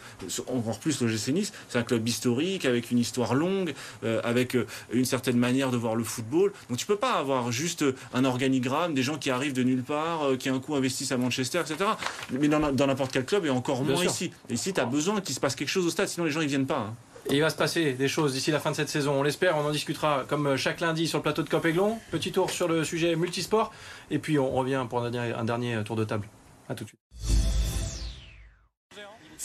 encore 0.48 0.80
plus 0.80 1.02
le 1.02 1.08
GC 1.08 1.32
Nice, 1.34 1.54
c'est 1.70 1.78
un 1.78 1.84
club 1.84 2.08
historique 2.08 2.66
avec 2.66 2.90
une 2.92 2.98
histoire 3.00 3.36
longue, 3.36 3.74
euh, 4.04 4.22
avec 4.24 4.56
euh, 4.56 4.66
une 4.92 5.06
certaine 5.06 5.38
manière 5.38 5.70
de 5.72 5.78
voir 5.78 5.96
le 5.96 6.04
football. 6.04 6.52
Donc 6.70 6.78
tu 6.80 6.86
peux 6.86 6.96
pas 6.98 7.14
avoir 7.14 7.52
juste 7.52 7.86
un 8.14 8.26
organigramme, 8.26 8.94
des 8.94 9.04
gens 9.04 9.18
qui 9.18 9.30
arrivent 9.30 9.54
de 9.54 9.64
nulle 9.64 9.84
part, 9.84 10.24
euh, 10.30 10.36
qui 10.36 10.50
un 10.50 10.60
coup 10.60 10.74
investissent 10.76 11.12
à 11.12 11.18
Manchester, 11.18 11.60
etc. 11.60 11.92
Mais 12.32 12.48
dans 12.48 12.72
dans 12.72 12.88
n'importe 12.88 13.12
quel 13.12 13.26
club 13.26 13.46
et 13.46 13.50
encore 13.50 13.82
Bien 13.84 13.94
moins 13.94 14.02
sûr. 14.04 14.12
ici. 14.12 14.32
Et 14.50 14.54
ici, 14.54 14.74
tu 14.74 14.80
as 14.82 14.86
besoin 14.86 15.22
qu'il 15.22 15.36
se 15.36 15.40
passe 15.40 15.56
quelque 15.56 15.70
chose 15.70 15.86
au 15.86 15.90
stade, 15.90 16.08
sinon 16.08 16.26
les 16.26 16.32
gens 16.32 16.42
ils 16.42 16.48
viennent 16.48 16.66
pas. 16.66 16.88
hein. 16.90 16.94
Et 17.32 17.36
il 17.36 17.42
va 17.42 17.52
se 17.52 17.56
passer 17.56 17.94
des 17.94 18.08
choses 18.08 18.34
d'ici 18.34 18.50
la 18.50 18.60
fin 18.60 18.72
de 18.72 18.76
cette 18.76 18.90
saison. 18.90 19.14
On 19.14 19.22
l'espère, 19.22 19.56
on 19.56 19.62
en 19.62 19.70
discutera 19.70 20.26
comme 20.28 20.56
chaque 20.56 20.80
lundi 20.80 21.08
sur 21.08 21.20
le 21.20 21.24
plateau 21.24 21.44
de 21.44 21.50
Copéglon. 21.50 22.00
Petit 22.10 22.32
tour 22.32 22.50
sur 22.50 22.68
le 22.68 22.84
sujet 22.84 23.16
multisport. 23.16 23.72
Et 24.10 24.18
puis 24.18 24.40
on 24.40 24.50
revient 24.50 24.86
pour 24.90 25.04
un 25.04 25.12
dernier, 25.12 25.34
un 25.34 25.46
dernier 25.46 25.84
tour 25.84 25.96
de 25.96 26.06
table. 26.06 26.28
À 26.68 26.74
tout 26.74 26.86
de 26.86 26.90
suite. 26.90 27.09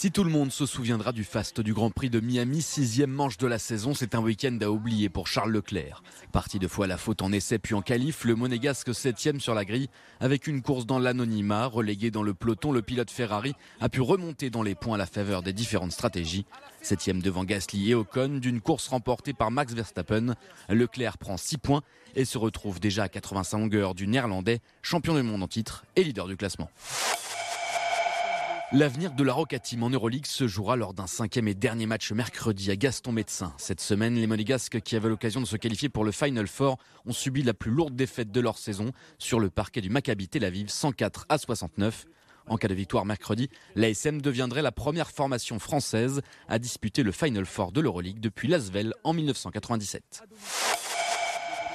Si 0.05 0.12
tout 0.12 0.23
le 0.23 0.29
monde 0.29 0.53
se 0.53 0.67
souviendra 0.67 1.12
du 1.12 1.25
faste 1.25 1.62
du 1.62 1.73
Grand 1.73 1.88
Prix 1.88 2.11
de 2.11 2.21
Miami, 2.21 2.61
sixième 2.61 3.11
manche 3.11 3.38
de 3.38 3.47
la 3.47 3.59
saison, 3.59 3.95
c'est 3.95 4.14
un 4.14 4.21
week-end 4.21 4.59
à 4.61 4.69
oublier 4.69 5.09
pour 5.09 5.29
Charles 5.29 5.51
Leclerc. 5.51 6.03
Parti 6.31 6.59
de 6.59 6.69
fois 6.69 6.85
à 6.85 6.88
la 6.88 6.99
faute 6.99 7.23
en 7.23 7.33
essai 7.33 7.59
puis 7.59 7.75
en 7.75 7.81
qualif, 7.81 8.27
le 8.27 8.35
monégasque 8.35 8.95
septième 8.95 9.40
sur 9.40 9.55
la 9.55 9.64
grille, 9.64 9.88
avec 10.21 10.47
une 10.47 10.61
course 10.61 10.85
dans 10.85 10.99
l'anonymat, 10.99 11.64
relégué 11.64 12.11
dans 12.11 12.23
le 12.23 12.35
peloton, 12.35 12.71
le 12.71 12.83
pilote 12.83 13.11
Ferrari 13.11 13.55
a 13.81 13.88
pu 13.88 14.03
remonter 14.03 14.51
dans 14.51 14.62
les 14.62 14.75
points 14.75 14.97
à 14.97 14.99
la 14.99 15.07
faveur 15.07 15.43
des 15.43 15.55
différentes 15.55 15.93
stratégies. 15.93 16.45
Septième 16.83 17.23
devant 17.23 17.45
Gasly 17.45 17.93
et 17.93 17.95
Ocon, 17.95 18.40
d'une 18.43 18.61
course 18.61 18.88
remportée 18.88 19.33
par 19.33 19.51
Max 19.51 19.73
Verstappen, 19.73 20.35
Leclerc 20.69 21.17
prend 21.17 21.38
6 21.38 21.57
points 21.57 21.83
et 22.14 22.27
se 22.27 22.37
retrouve 22.37 22.79
déjà 22.79 23.05
à 23.05 23.09
85 23.09 23.57
longueurs 23.57 23.95
du 23.95 24.07
néerlandais, 24.07 24.61
champion 24.83 25.14
du 25.14 25.23
monde 25.23 25.43
en 25.43 25.49
titre 25.49 25.87
et 25.97 26.05
leader 26.05 26.27
du 26.27 26.37
classement. 26.37 26.69
L'avenir 28.75 29.13
de 29.13 29.23
la 29.23 29.33
Roca 29.33 29.61
Team 29.61 29.85
en 29.85 29.91
Euroleague 29.91 30.27
se 30.27 30.49
jouera 30.49 30.75
lors 30.75 30.95
d'un 30.95 31.07
cinquième 31.07 31.47
et 31.47 31.55
dernier 31.55 31.87
match 31.87 32.11
mercredi 32.11 32.73
à 32.73 32.77
Gaston 32.77 33.13
Médecin. 33.13 33.55
Cette 33.57 33.81
semaine, 33.81 34.17
les 34.17 34.27
Monégasques 34.27 34.81
qui 34.81 34.97
avaient 34.97 35.09
l'occasion 35.09 35.41
de 35.41 35.47
se 35.47 35.57
qualifier 35.57 35.89
pour 35.89 36.03
le 36.03 36.11
Final 36.11 36.49
Four 36.49 36.79
ont 37.07 37.13
subi 37.13 37.45
la 37.45 37.55
plus 37.55 37.71
lourde 37.71 37.95
défaite 37.95 38.33
de 38.33 38.41
leur 38.41 38.59
saison 38.59 38.91
sur 39.17 39.39
le 39.39 39.49
parquet 39.49 39.81
du 39.81 39.91
Maccabi 39.91 40.27
Tel 40.27 40.45
Aviv 40.45 40.71
104 40.71 41.27
à 41.29 41.39
69. 41.39 42.07
En 42.49 42.57
cas 42.57 42.67
de 42.67 42.75
victoire 42.75 43.05
mercredi, 43.05 43.49
l'ASM 43.77 44.21
deviendrait 44.21 44.63
la 44.63 44.73
première 44.73 45.13
formation 45.13 45.61
française 45.61 46.21
à 46.49 46.59
disputer 46.59 47.05
le 47.05 47.13
Final 47.13 47.47
Four 47.47 47.71
de 47.71 47.81
l'Euroleague 47.81 48.19
depuis 48.19 48.49
l'Asvel 48.49 48.93
en 49.05 49.13
1997. 49.13 50.25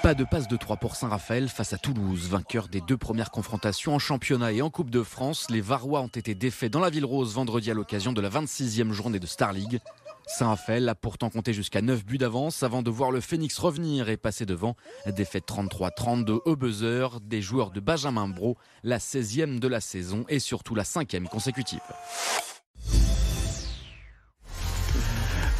Pas 0.02 0.14
de 0.14 0.24
passe 0.24 0.48
de 0.48 0.56
3 0.56 0.78
pour 0.78 0.96
Saint-Raphaël 0.96 1.50
face 1.50 1.74
à 1.74 1.78
Toulouse, 1.78 2.30
vainqueur 2.30 2.70
des 2.70 2.80
deux 2.80 2.96
premières 2.96 3.32
confrontations 3.32 3.96
en 3.96 4.00
championnat 4.00 4.54
et 4.54 4.62
en 4.62 4.70
Coupe 4.70 4.90
de 4.90 5.04
France. 5.04 5.50
Les 5.50 5.60
Varois 5.60 6.00
ont 6.00 6.08
été 6.08 6.36
défaits 6.36 6.72
dans 6.72 6.80
la 6.80 6.90
Ville 6.90 7.04
Rose 7.04 7.34
vendredi 7.34 7.70
à 7.70 7.74
l'occasion 7.74 8.14
de 8.14 8.22
la 8.22 8.30
26e 8.30 8.92
journée 8.92 9.20
de 9.20 9.28
Star 9.28 9.52
League. 9.52 9.82
Saint-Raphaël 10.26 10.88
a 10.88 10.96
pourtant 10.96 11.30
compté 11.30 11.52
jusqu'à 11.52 11.82
9 11.82 12.06
buts 12.06 12.18
d'avance 12.18 12.64
avant 12.64 12.82
de 12.82 12.90
voir 12.90 13.12
le 13.12 13.20
Phoenix 13.20 13.58
revenir 13.60 14.08
et 14.08 14.16
passer 14.16 14.46
devant. 14.46 14.78
Défaite 15.06 15.46
33-32 15.48 16.40
au 16.46 16.56
buzzer 16.56 17.20
des 17.22 17.42
joueurs 17.42 17.72
de 17.72 17.82
Benjamin 17.82 18.30
Bro, 18.30 18.58
la 18.84 19.00
16e 19.00 19.60
de 19.60 19.68
la 19.68 19.82
saison 19.82 20.24
et 20.30 20.40
surtout 20.40 20.76
la 20.76 20.84
5e 20.84 21.26
consécutive. 21.26 21.82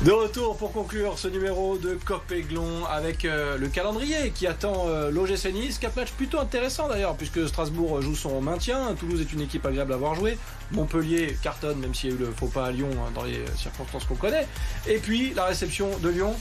De 0.03 0.12
retour 0.12 0.55
pour 0.55 0.71
conclure 0.71 1.19
ce 1.19 1.27
numéro 1.27 1.77
de 1.77 1.95
Copéglon 2.05 2.85
avec 2.85 3.25
euh, 3.25 3.57
le 3.57 3.67
calendrier 3.67 4.31
qui 4.31 4.47
attend 4.47 4.85
euh, 4.88 5.12
l'OGC 5.12 5.51
Nice. 5.51 5.77
Quatre 5.77 5.97
matchs 5.97 6.13
plutôt 6.13 6.39
intéressants 6.39 6.88
d'ailleurs 6.88 7.17
puisque 7.17 7.45
Strasbourg 7.45 8.01
joue 8.01 8.15
son 8.15 8.39
maintien. 8.39 8.95
Toulouse 8.97 9.19
est 9.19 9.33
une 9.33 9.41
équipe 9.41 9.65
agréable 9.65 9.91
à 9.91 9.97
voir 9.97 10.15
jouer. 10.15 10.38
Montpellier 10.71 11.38
cartonne 11.43 11.79
même 11.79 11.93
s'il 11.93 12.12
y 12.12 12.13
a 12.13 12.15
eu 12.15 12.19
le 12.19 12.31
faux 12.31 12.47
pas 12.47 12.67
à 12.67 12.71
Lyon 12.71 12.88
hein, 12.93 13.12
dans 13.13 13.23
les 13.23 13.43
circonstances 13.57 14.05
qu'on 14.05 14.15
connaît. 14.15 14.47
Et 14.88 14.99
puis 14.99 15.33
la 15.33 15.43
réception 15.43 15.89
de 16.01 16.07
Lyon. 16.07 16.33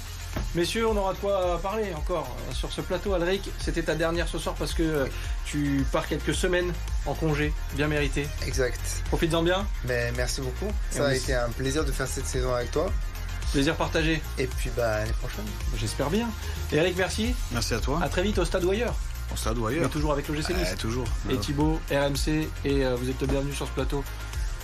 Messieurs, 0.54 0.86
on 0.86 0.96
aura 0.96 1.14
de 1.14 1.18
quoi 1.18 1.58
parler 1.60 1.92
encore 1.96 2.28
euh, 2.48 2.54
sur 2.54 2.70
ce 2.70 2.80
plateau. 2.80 3.12
Alric, 3.14 3.50
c'était 3.58 3.82
ta 3.82 3.96
dernière 3.96 4.28
ce 4.28 4.38
soir 4.38 4.54
parce 4.56 4.72
que 4.72 4.84
euh, 4.84 5.06
tu 5.46 5.84
pars 5.90 6.06
quelques 6.06 6.34
semaines 6.34 6.72
en 7.06 7.14
congé, 7.14 7.52
bien 7.74 7.88
mérité. 7.88 8.28
Exact. 8.46 8.80
Profites-en 9.06 9.42
bien, 9.42 9.66
Mais 9.84 10.12
merci 10.16 10.42
beaucoup. 10.42 10.72
Ça 10.90 11.08
a 11.08 11.14
été 11.14 11.34
un 11.34 11.48
plaisir 11.48 11.84
de 11.84 11.90
faire 11.90 12.06
cette 12.06 12.26
saison 12.26 12.54
avec 12.54 12.70
toi. 12.70 12.92
Plaisir 13.52 13.74
partagé. 13.76 14.22
Et 14.38 14.46
puis 14.46 14.70
bah 14.76 14.98
l'année 15.00 15.12
prochaine. 15.20 15.44
J'espère 15.76 16.10
bien. 16.10 16.28
Eric, 16.72 16.96
merci. 16.96 17.34
Merci 17.52 17.74
à 17.74 17.80
toi. 17.80 18.00
À 18.02 18.08
très 18.08 18.22
vite 18.22 18.38
au 18.38 18.44
stade 18.44 18.64
ou 18.64 18.70
ailleurs. 18.70 18.94
On 19.32 19.36
se 19.36 19.48
ou 19.50 19.66
Mais 19.68 19.76
ailleurs. 19.76 19.90
toujours 19.90 20.12
avec 20.12 20.26
l'OGC 20.28 20.50
Nice. 20.50 20.68
Eh, 20.72 20.76
toujours. 20.76 21.06
et 21.28 21.36
Thibaut, 21.36 21.80
RMC, 21.90 22.48
et 22.64 22.84
euh, 22.84 22.96
vous 22.96 23.10
êtes 23.10 23.20
le 23.20 23.26
bienvenu 23.26 23.52
sur 23.52 23.66
ce 23.66 23.72
plateau. 23.72 24.02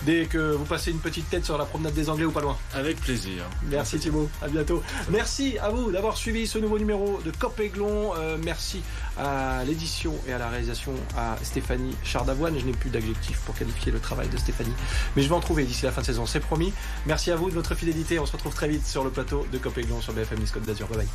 Dès 0.03 0.25
que 0.25 0.53
vous 0.53 0.65
passez 0.65 0.91
une 0.91 0.99
petite 0.99 1.29
tête 1.29 1.45
sur 1.45 1.57
la 1.57 1.65
promenade 1.65 1.93
des 1.93 2.09
Anglais 2.09 2.25
ou 2.25 2.31
pas 2.31 2.41
loin. 2.41 2.57
Avec 2.73 2.99
plaisir. 2.99 3.43
Merci 3.69 3.99
Thibaut, 3.99 4.29
à 4.41 4.47
bientôt. 4.47 4.83
Merci 5.09 5.57
à 5.59 5.69
vous 5.69 5.91
d'avoir 5.91 6.17
suivi 6.17 6.47
ce 6.47 6.57
nouveau 6.57 6.77
numéro 6.77 7.19
de 7.25 7.31
Copéglon. 7.31 8.13
Euh, 8.15 8.37
merci 8.43 8.81
à 9.17 9.63
l'édition 9.65 10.13
et 10.27 10.33
à 10.33 10.37
la 10.37 10.49
réalisation 10.49 10.93
à 11.17 11.37
Stéphanie 11.43 11.95
Chardavoine. 12.03 12.57
Je 12.59 12.65
n'ai 12.65 12.73
plus 12.73 12.89
d'adjectif 12.89 13.39
pour 13.45 13.55
qualifier 13.55 13.91
le 13.91 13.99
travail 13.99 14.27
de 14.29 14.37
Stéphanie, 14.37 14.73
mais 15.15 15.21
je 15.21 15.29
vais 15.29 15.35
en 15.35 15.39
trouver 15.39 15.63
d'ici 15.63 15.85
la 15.85 15.91
fin 15.91 16.01
de 16.01 16.05
saison, 16.05 16.25
c'est 16.25 16.39
promis. 16.39 16.73
Merci 17.05 17.31
à 17.31 17.35
vous 17.35 17.49
de 17.49 17.55
votre 17.55 17.75
fidélité. 17.75 18.19
On 18.19 18.25
se 18.25 18.33
retrouve 18.33 18.53
très 18.53 18.67
vite 18.67 18.85
sur 18.85 19.03
le 19.03 19.09
plateau 19.09 19.45
de 19.51 19.57
Copéglon 19.57 20.01
sur 20.01 20.13
BFM 20.13 20.39
Nice 20.39 20.51
Côte 20.51 20.63
d'Azur. 20.63 20.87
Bye 20.87 20.97
bye. 20.97 21.07